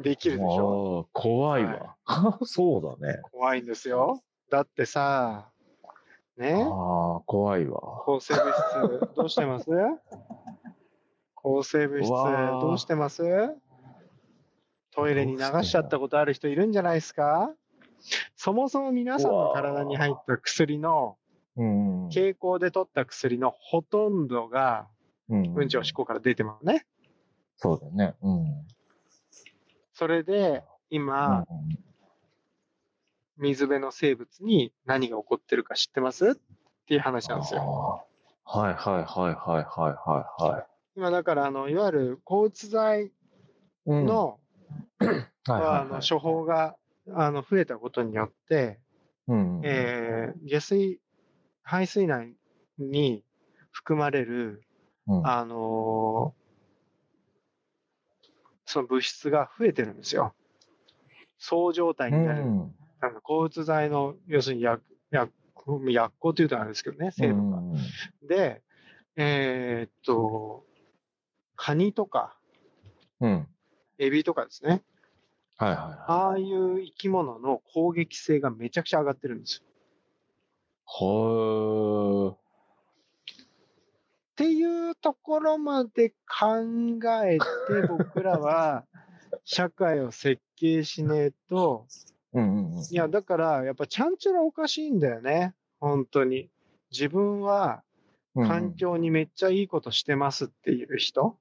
[0.00, 1.96] できるでしょ怖いわ。
[2.44, 3.20] そうだね。
[3.30, 4.22] 怖いんですよ。
[4.48, 5.50] だってさ、
[6.36, 7.80] ねああ、怖いわ。
[8.04, 9.70] 抗生物質、 どうしてます？
[11.34, 13.22] 抗生物質、どうしてます？
[14.90, 17.52] トイレに流しちゃったことある人いるんじゃないですか？
[18.36, 21.16] そもそも皆さんの体に入った薬の、
[21.56, 22.08] うん。
[22.08, 24.88] 傾向で取った薬のほとんどが、
[25.28, 26.86] うんうんちおしっこから出てますね。
[27.56, 28.14] そうだよね。
[28.22, 28.66] うん。
[29.92, 31.46] それで、今、うん
[33.38, 36.30] 水辺の生物に何が起こってるか知ってます？
[36.30, 36.34] っ
[36.86, 38.04] ていう話なんですよ。
[38.44, 40.66] はいはいはいはいはいはいはい。
[40.96, 43.12] 今だから、あの、いわゆる抗うつ剤
[43.86, 44.38] うん の、
[46.08, 46.76] 処方が
[47.12, 48.78] あの増えたことによって、
[49.28, 51.00] うんえー下水、
[51.62, 52.34] 排水内
[52.78, 53.24] に
[53.72, 54.62] 含まれる、
[55.06, 56.46] うんあのー
[58.68, 60.34] その物質が増えてるんですよ。
[61.38, 62.42] そう状態になる。
[63.02, 65.32] うんあの抗うつ剤の、要するに薬、薬、
[65.92, 67.58] 薬効というとあれですけどね、成分が。
[67.58, 67.76] うん
[68.26, 68.62] で、
[69.16, 70.64] えーっと、
[71.56, 72.36] カニとか、
[73.20, 73.48] うん。
[73.98, 74.82] エビとかですね。
[75.56, 79.62] はいはいはああいう生き物の攻撃性がめちゃくちゃ上がってるんですよ。
[79.62, 79.66] い。
[80.84, 82.32] ほー。
[82.34, 82.36] っ
[84.36, 86.60] ていうところまで考
[87.24, 88.84] えて僕らは
[89.44, 91.86] 社会を設計しねえと、
[92.32, 92.82] うんうんうん。
[92.82, 95.54] いや、だから、やっぱちゃんちゃらおかしいんだよね。
[95.80, 96.50] 本当に。
[96.90, 97.82] 自分は
[98.34, 101.38] 環境にめっちゃいいことしてますっていう人、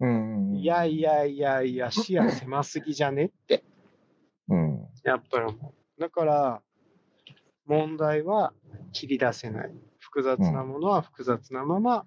[0.00, 0.56] うん。
[0.56, 3.64] いやいやいやいや、視野狭すぎじゃねって。
[4.48, 4.86] うん。
[5.04, 6.00] やっぱり思う。
[6.00, 6.62] だから、
[7.66, 8.52] 問題は
[8.92, 9.74] 切り出せない。
[9.98, 12.06] 複雑なものは複雑なまま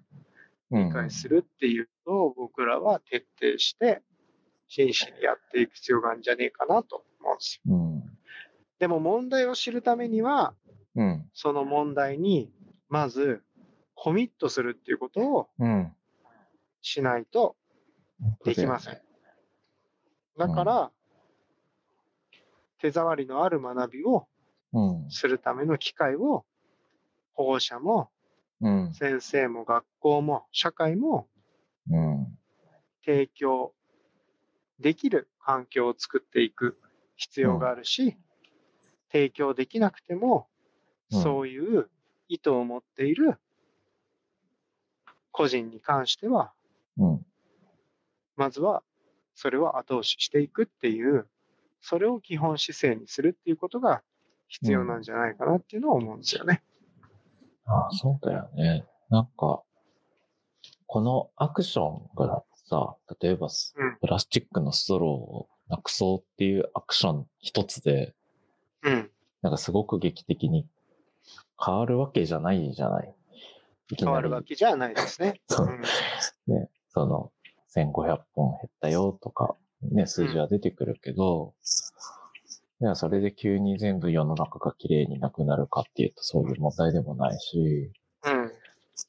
[0.70, 0.88] うん。
[0.88, 4.02] 理解するっていうのを僕らは徹底して、
[4.68, 7.74] 真摯にやっていく必要があるんじゃねえかなと思うんですよ。
[7.74, 7.91] うん。
[8.82, 10.56] でも問題を知るためには、
[10.96, 11.30] うん。
[11.32, 12.50] その問題に、
[12.88, 13.44] まず、
[13.94, 15.92] コミットするっていうことをうん。
[16.80, 17.54] しないと
[18.44, 19.00] できません。
[20.36, 20.90] だから、
[22.80, 24.26] 手触りのある学びを
[24.72, 25.10] うん。
[25.12, 26.44] するための機会を、
[27.34, 28.10] 保護者も
[28.60, 28.94] うん。
[28.94, 31.28] 先生も学校も社会も
[31.88, 32.36] うん。
[33.04, 33.74] 提供
[34.80, 36.80] できる環境を作っていく
[37.14, 38.18] 必要があるし、
[39.12, 40.46] 提供できなくても、
[41.10, 41.90] うんそういう
[42.28, 43.38] 意図を持っている
[45.30, 46.52] 個人に関しては、
[46.96, 47.26] うん。
[48.36, 48.82] まずは
[49.34, 51.26] それを後押ししていくっていう、
[51.82, 54.02] それを基本姿勢にするっていうことが
[54.48, 56.62] 必要なんじゃないかなっていうのは思うんですよね。
[57.66, 58.86] あそうだよね。
[59.10, 59.62] なんか、
[60.86, 63.48] このアクションがさ、例えば
[64.00, 68.14] プラスチックのストローをなくそうっていうアクション一つで、
[68.82, 69.10] うん。
[69.42, 70.66] なんかすごく劇的に
[71.64, 73.14] 変わるわけじゃないじゃない。
[73.90, 75.40] いきなり変わるわけじゃないですね。
[75.48, 75.68] そう
[76.46, 77.32] ね、その、
[77.74, 81.54] 1500本減ったよとか、ね、数字は出てくるけど、
[82.80, 87.92] いや、それで急に全部世の中が綺麗になくなるかっていうとそういう問題でもないし、
[88.24, 88.42] うん。
[88.42, 88.52] うん。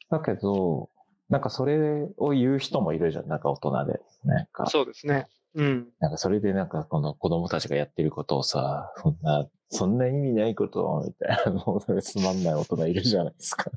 [0.09, 0.89] だけど、
[1.30, 3.99] なんかそれを言う人もいるじゃん、なんか大人で。
[4.24, 5.28] なんか、そうですね。
[5.55, 5.88] うん。
[5.99, 13.71] なんかそれでなんかこの子供たちがやってることをさ、そんな、そんな意味ないことを、みたいな、もうつまんない大人いるじゃないですか。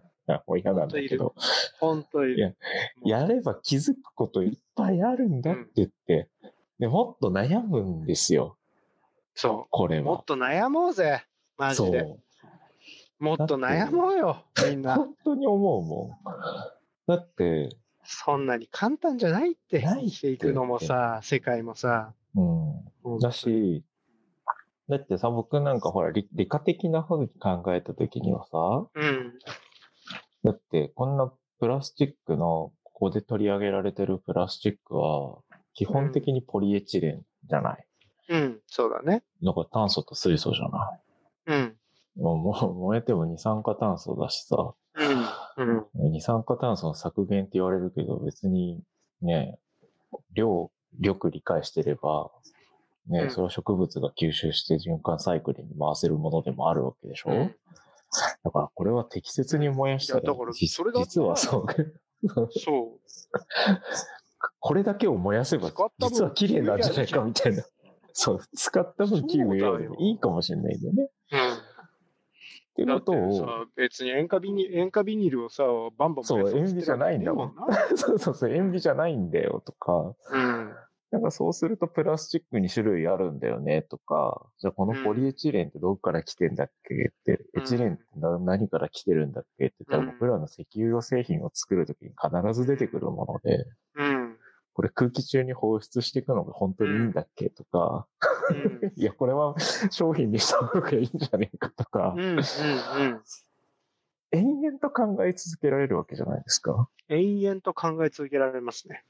[0.46, 1.34] もう嫌なんだけど。
[1.80, 2.34] 本当に。
[2.34, 2.52] いや
[3.04, 6.28] やれば気づくこといっぱいあるんだって言って、
[6.78, 8.58] で、もっと悩むんですよ、
[9.34, 9.52] そう。
[9.52, 10.24] もこれはっ。
[10.24, 11.24] と悩もうぜ。
[11.56, 12.04] マジで。
[13.18, 14.44] もっと悩もうよ。
[14.68, 14.96] みんな。
[14.96, 16.10] 本当に思うもん。
[17.06, 17.70] だって、
[18.04, 19.80] そんなに簡単じゃないって。
[19.80, 22.12] ないって生きていくのもさ、世界もさ。
[22.34, 23.18] うん。
[23.18, 23.82] だし、
[24.88, 29.32] だってさ、僕なんかほら、理理科的な方に考えたときにはさ、うん。
[30.44, 35.38] だってこんなプラスチックの、ここで取り上げられてるプラスチックは、
[35.74, 37.86] 基本的にポリエチレンじゃない？
[38.28, 38.60] うん。
[38.66, 39.22] そうだね。
[39.42, 41.00] なんか炭素と水素じゃな
[41.46, 41.52] い？
[41.52, 41.76] うん。
[42.16, 44.56] もうもう燃えても二酸化炭素だしさ、
[45.58, 45.84] うん。
[45.96, 46.12] うん。
[46.12, 48.80] 二酸化炭素の削減って言われるけど、別に
[49.20, 49.58] ね、
[50.32, 50.70] 量、
[51.00, 52.30] よく理解してれば、
[53.08, 53.30] ね、うん。
[53.30, 57.54] それは植物が吸収して循環サイクルに回せるものでもあるわけでしょ、うん。
[58.44, 61.66] だからこれは適切に燃やしたら、だから実はそう、
[62.50, 63.00] そう。
[64.60, 67.64] これだけを燃やせば実は綺麗なんじゃないかみたいな。
[68.12, 69.94] そう、使った分綺麗そうだよ。
[69.98, 71.04] いいかもしれないんだよね。
[71.04, 75.64] っていうだってことを、さ、別に塩化ビニ塩化ビニルをさ、
[75.96, 77.54] バンバンそう塩ビじゃないんだもん
[77.96, 80.74] そうそうそう、塩ビじゃないんだよとか、うん。
[81.12, 94.36] なんかそうするとプラスチックに種類あるんだよねとか、じゃあこのポリエチレンってどこから来てんだっけって、うんエチレンってな何から来てるんだっけって言ったら、うん僕らの石油用製品を作るときに必ず出てくるもので、うん。
[94.72, 98.06] これ空気中に放出していくのが本当にいいんだっけとか、
[98.50, 98.92] うん。
[98.96, 99.54] いや、これは
[99.90, 102.14] 商品にした方がいいんじゃねえかとか。
[104.32, 106.88] 延々と考え続けられるわけじゃないですか。
[107.08, 109.04] 延々と考え続けられますね。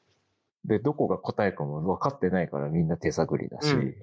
[0.66, 3.94] で、どこが答えかも分かってないからみんな手探りだし、うん。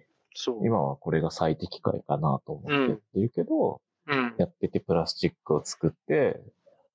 [0.65, 4.35] 今はこれが最適解かなと思ってやってるけど、うん。
[4.37, 6.41] やっててプラスチックを作って、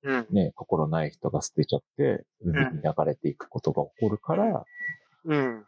[0.02, 0.26] うん。
[0.30, 4.64] ね、心ない人が捨てちゃって、海に流れていくことが起こるから、
[5.24, 5.64] うん。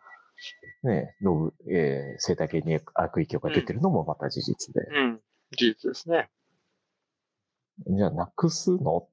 [0.82, 4.80] ね、動物えー生態系に悪影響が出てるのもまた事実で。
[4.80, 5.20] うん。
[5.56, 6.30] 事実ですね。
[7.86, 9.08] じゃあ、なくすの？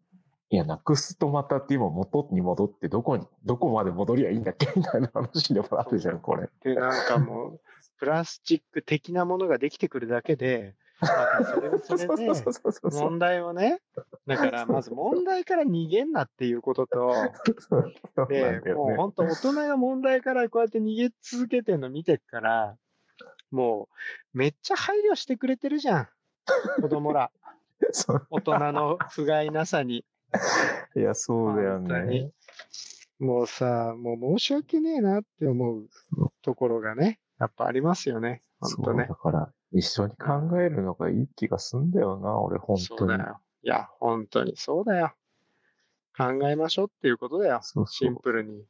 [0.50, 6.50] いや、なくすとまたって今元に戻ってどこに、どこまで戻りゃいいんだっけみたいな話でもあるじゃん、これ。
[6.64, 7.60] で、なんかもう、
[8.00, 13.02] プラスチック的なものができてくるだけで、それはそれで。
[13.02, 13.82] 問題をね、
[14.26, 17.14] だからまず問題から逃げんなっていうことと、
[18.30, 18.62] で。
[18.74, 22.78] もう本当大人が問題からこうやって逃げ続けてるの見てっから、
[23.52, 23.90] も
[24.34, 26.08] うめっちゃ配慮してくれてるじゃん。
[26.82, 27.32] 子供ら。
[28.32, 30.04] 大人の不甲斐なさに。
[30.96, 32.32] いや、そうだよね。
[33.20, 35.88] もうさ、もう申し訳ねえなって思う
[36.42, 38.42] ところがね、やっぱありますよね。
[38.60, 39.16] 本当ねそうだ。
[39.16, 42.86] から、一緒に考えるのがいい気がすんだよな、俺、本当に。
[43.00, 43.40] そうだよ。
[43.64, 45.14] いや、本当にそうだよ。
[46.16, 47.60] 考えましょうっていうことだよ。
[47.62, 48.58] そうそうシンプルに。
[48.60, 48.66] ね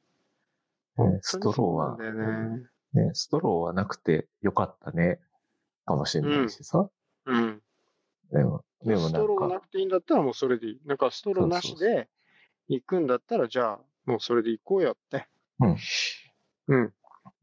[1.21, 2.67] ストローはね。
[2.93, 5.19] ね、ストローはなくてよかったね、
[5.85, 6.89] かもしれないしさ。
[7.25, 7.61] うん。
[8.31, 10.81] でも、でもストなんか、ローなくていいんだったらもうそれでいい。
[10.85, 12.07] なんかストローなしで
[12.67, 15.27] 行くんだったら、じゃあもうそれで行こうよって。
[15.59, 15.77] うん。
[16.67, 16.93] うん。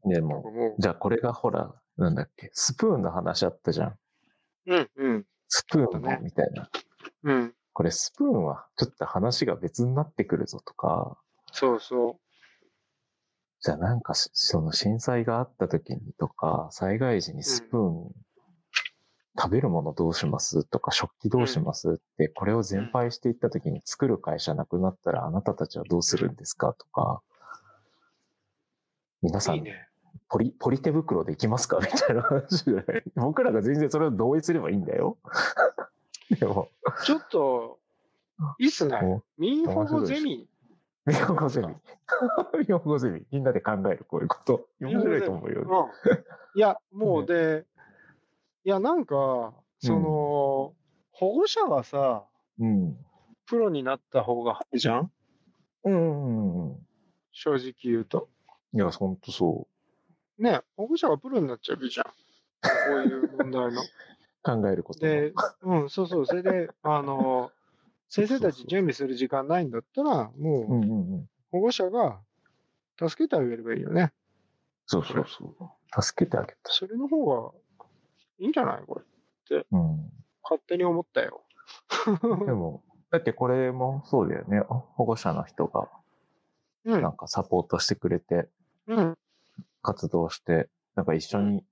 [0.09, 3.89] でも、もじゃあこれがほら、なんだっけ、スプーンの話あったじゃん。
[3.89, 3.97] う、
[4.67, 6.69] うん、うん、スプーンねみたいな。
[7.23, 7.53] うん。
[7.73, 11.17] これスプーンはちょっと話が別になってくるぞとか、
[11.51, 12.19] そうそ
[13.61, 18.11] じゃあなんかしその震災があった時にとか、災害時にスプーン、
[19.37, 20.63] 食べるものどうします？
[20.63, 21.93] とか、食器どうします？
[21.93, 26.73] って、これを全廃していった時に作る会社なくなったらあなたたちはどうするんですか？
[26.73, 27.21] とか、
[29.21, 29.57] 皆さう。
[29.57, 29.63] ん。
[30.29, 31.79] ポリ、ポリ手袋できますか？
[31.83, 35.17] みたいな話じゃない僕らが全然それを同意すればいいんだよ。
[36.39, 36.69] でも、
[37.03, 37.79] ちょっと、
[38.57, 39.21] いいっすねお。
[39.37, 40.47] 民保護ゼミ。
[41.07, 41.67] 日本語ゼミ。
[42.65, 43.25] 日本語ゼミ。
[43.31, 44.67] みんなで考える、こういうこと。
[44.81, 45.61] 面白いと思うよ。
[45.61, 46.17] うん。
[46.57, 47.65] いや、もうねで、
[48.65, 50.73] いや、なんか、その、
[51.11, 52.25] 保護者がさ、
[52.57, 52.97] うん。
[53.45, 55.11] プロになった方がいいじゃん？
[55.83, 56.87] うんうんうん。
[57.31, 58.27] 正直言うと。
[58.73, 59.67] いや、ほんとそ
[60.39, 62.05] ね、保護者がプロになっちゃうじゃん。
[62.07, 62.11] こ
[62.87, 63.81] ういう問題の。
[63.83, 63.85] う。
[64.43, 64.99] 考えること。
[64.99, 66.25] で、うん、そうそう。
[66.25, 67.51] それで、あの、
[68.09, 71.29] 先生たち準備する時間ないんだったら、もう、うんうんうん。
[71.51, 72.21] 保護者が
[72.99, 74.11] 助けてあげればいいよね。
[74.87, 76.01] そうそうそう。
[76.01, 76.71] 助けてあげた。
[76.71, 77.51] それの方が
[78.39, 79.01] いいんじゃないこ
[79.49, 79.65] れ。
[79.71, 80.11] うん。
[80.43, 81.41] 勝手に思ったよ。
[82.45, 84.59] でも、だってこれもそうだよね。
[84.59, 85.89] 保護者の人が
[86.83, 88.47] うんなんかサポートしてくれて、
[88.87, 89.17] うん。
[89.81, 91.63] 活動して、なんか一緒に、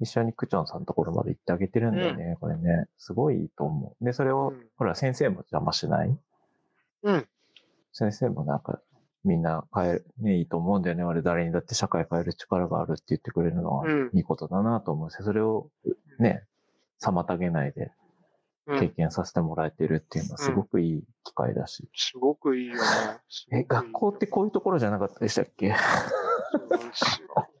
[0.00, 2.86] 一緒にクチョンさんのところまで行ってあげてるんだよね、これね。
[2.98, 4.04] すごいいいと思う。
[4.04, 6.18] で、それを、うんほら、先生も邪魔しない？
[7.02, 7.28] うん。
[7.92, 8.80] 先生もなんか、
[9.26, 11.04] みんな変える、ね、いいと思うんだよね。
[11.04, 15.68] 俺誰にだって社会変える力があるって言ってくれるのはうんいいことだなと思うし、それを
[16.18, 16.44] ね、
[17.02, 17.90] 妨げないで
[18.66, 18.80] うん。
[18.80, 21.88] 経験させてもらえてるっていうのはすごくいい機会だし。
[21.94, 22.80] すごくいいよね。
[23.52, 25.74] え、い学校ってこういうところじゃなかったでしたっけ？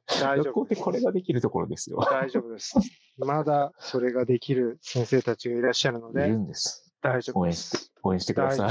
[0.08, 1.98] 学校ってこれができるところですよ。
[2.10, 2.74] 大丈夫です。
[3.18, 6.92] まだそれができる先生たちがいらっしゃるのでいる、んです。
[7.02, 8.70] 大丈夫で応援してす。、応援してください。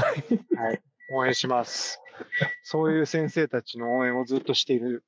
[0.56, 0.82] はい。
[1.14, 2.00] 応援します。
[2.62, 5.04] そういう先生たちの応援をずっとしている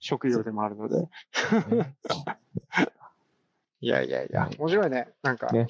[0.00, 1.08] 職業でもあるので。
[3.80, 5.12] いやいやいや、面白いね。
[5.22, 5.66] なんか、ね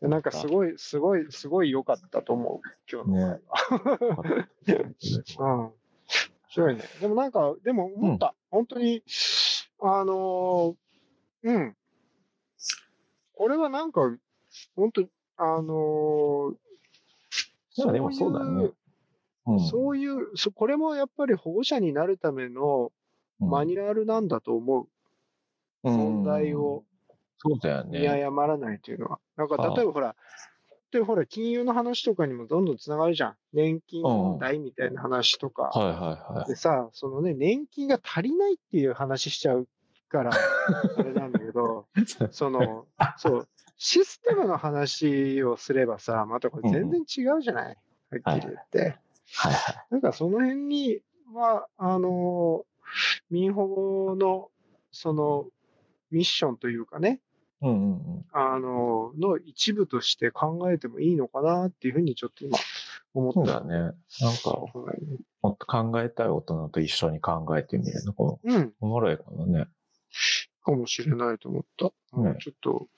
[0.00, 2.68] なんかすごい、すごい、すごい良かったと思う。
[2.90, 3.40] 今日の会
[4.66, 4.86] 話。
[5.38, 5.60] うん。
[5.60, 5.74] 面
[6.48, 6.82] 白いね。
[7.00, 8.34] でもなんか、でも思った。
[8.50, 9.02] 本当に、
[9.80, 10.76] あのー
[11.44, 11.76] うん。
[13.34, 14.00] これはなんか、
[14.74, 16.56] 本当あのー
[17.78, 18.70] いやでもそうだね
[19.46, 22.90] うんそういう、そこれもやっぱり保護者になるための
[23.38, 24.88] マニュアルなんだと思う。
[25.82, 26.84] 問題を
[27.38, 28.08] そうだよ見ね。
[28.08, 29.18] 誤らないというのは。
[29.36, 30.16] なんか例えばほら、
[30.92, 33.36] でほら、金融の話とかにもどんどんつながるじゃん。
[33.52, 35.64] 年金問題みたいな話とか。
[35.64, 35.92] はいは
[36.32, 36.48] いはい。
[36.48, 39.68] でさ、そのね、年金が足りないっていう話しちゃう
[40.08, 40.30] から、
[40.96, 41.86] あれなんだけど、
[42.30, 42.86] その、
[43.18, 47.76] そう、システムの話をすればさ、またこれ全然違うじゃない、
[48.10, 48.98] はっきり言って。
[49.34, 49.86] はいはい。
[49.90, 51.00] なんかその辺に
[51.34, 52.64] は、あの、
[53.30, 54.50] 民保護の、
[54.92, 55.46] その、
[56.10, 57.20] ミッションというかね、
[57.62, 58.24] うんうんうん。
[58.32, 62.58] あの、の一部として考えてもいいのかなっていうふうにちょっと今
[63.14, 63.40] 思った。
[63.40, 63.74] そうだね。
[63.78, 63.92] なん
[64.42, 65.02] か、はい
[65.42, 69.66] もっと考えたい大人と一緒に考えてみるのがうん、おもろいかもね。
[70.64, 71.84] かもしれないと思った。
[71.84, 72.88] ねうんちょっと、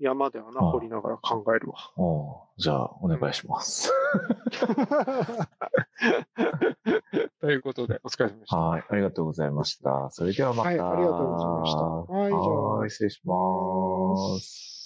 [0.00, 1.76] 山で穴掘りながら考えるわ。
[1.96, 3.92] おうじゃあ、お願いします。
[7.40, 8.56] ということで、お疲れ様でした。
[8.56, 8.84] はい。
[8.88, 10.08] ありがとうございました。
[10.10, 10.68] それではまた。
[10.70, 13.34] はいありがとうございましたはいじゃあはい、失礼しま
[14.40, 14.79] す。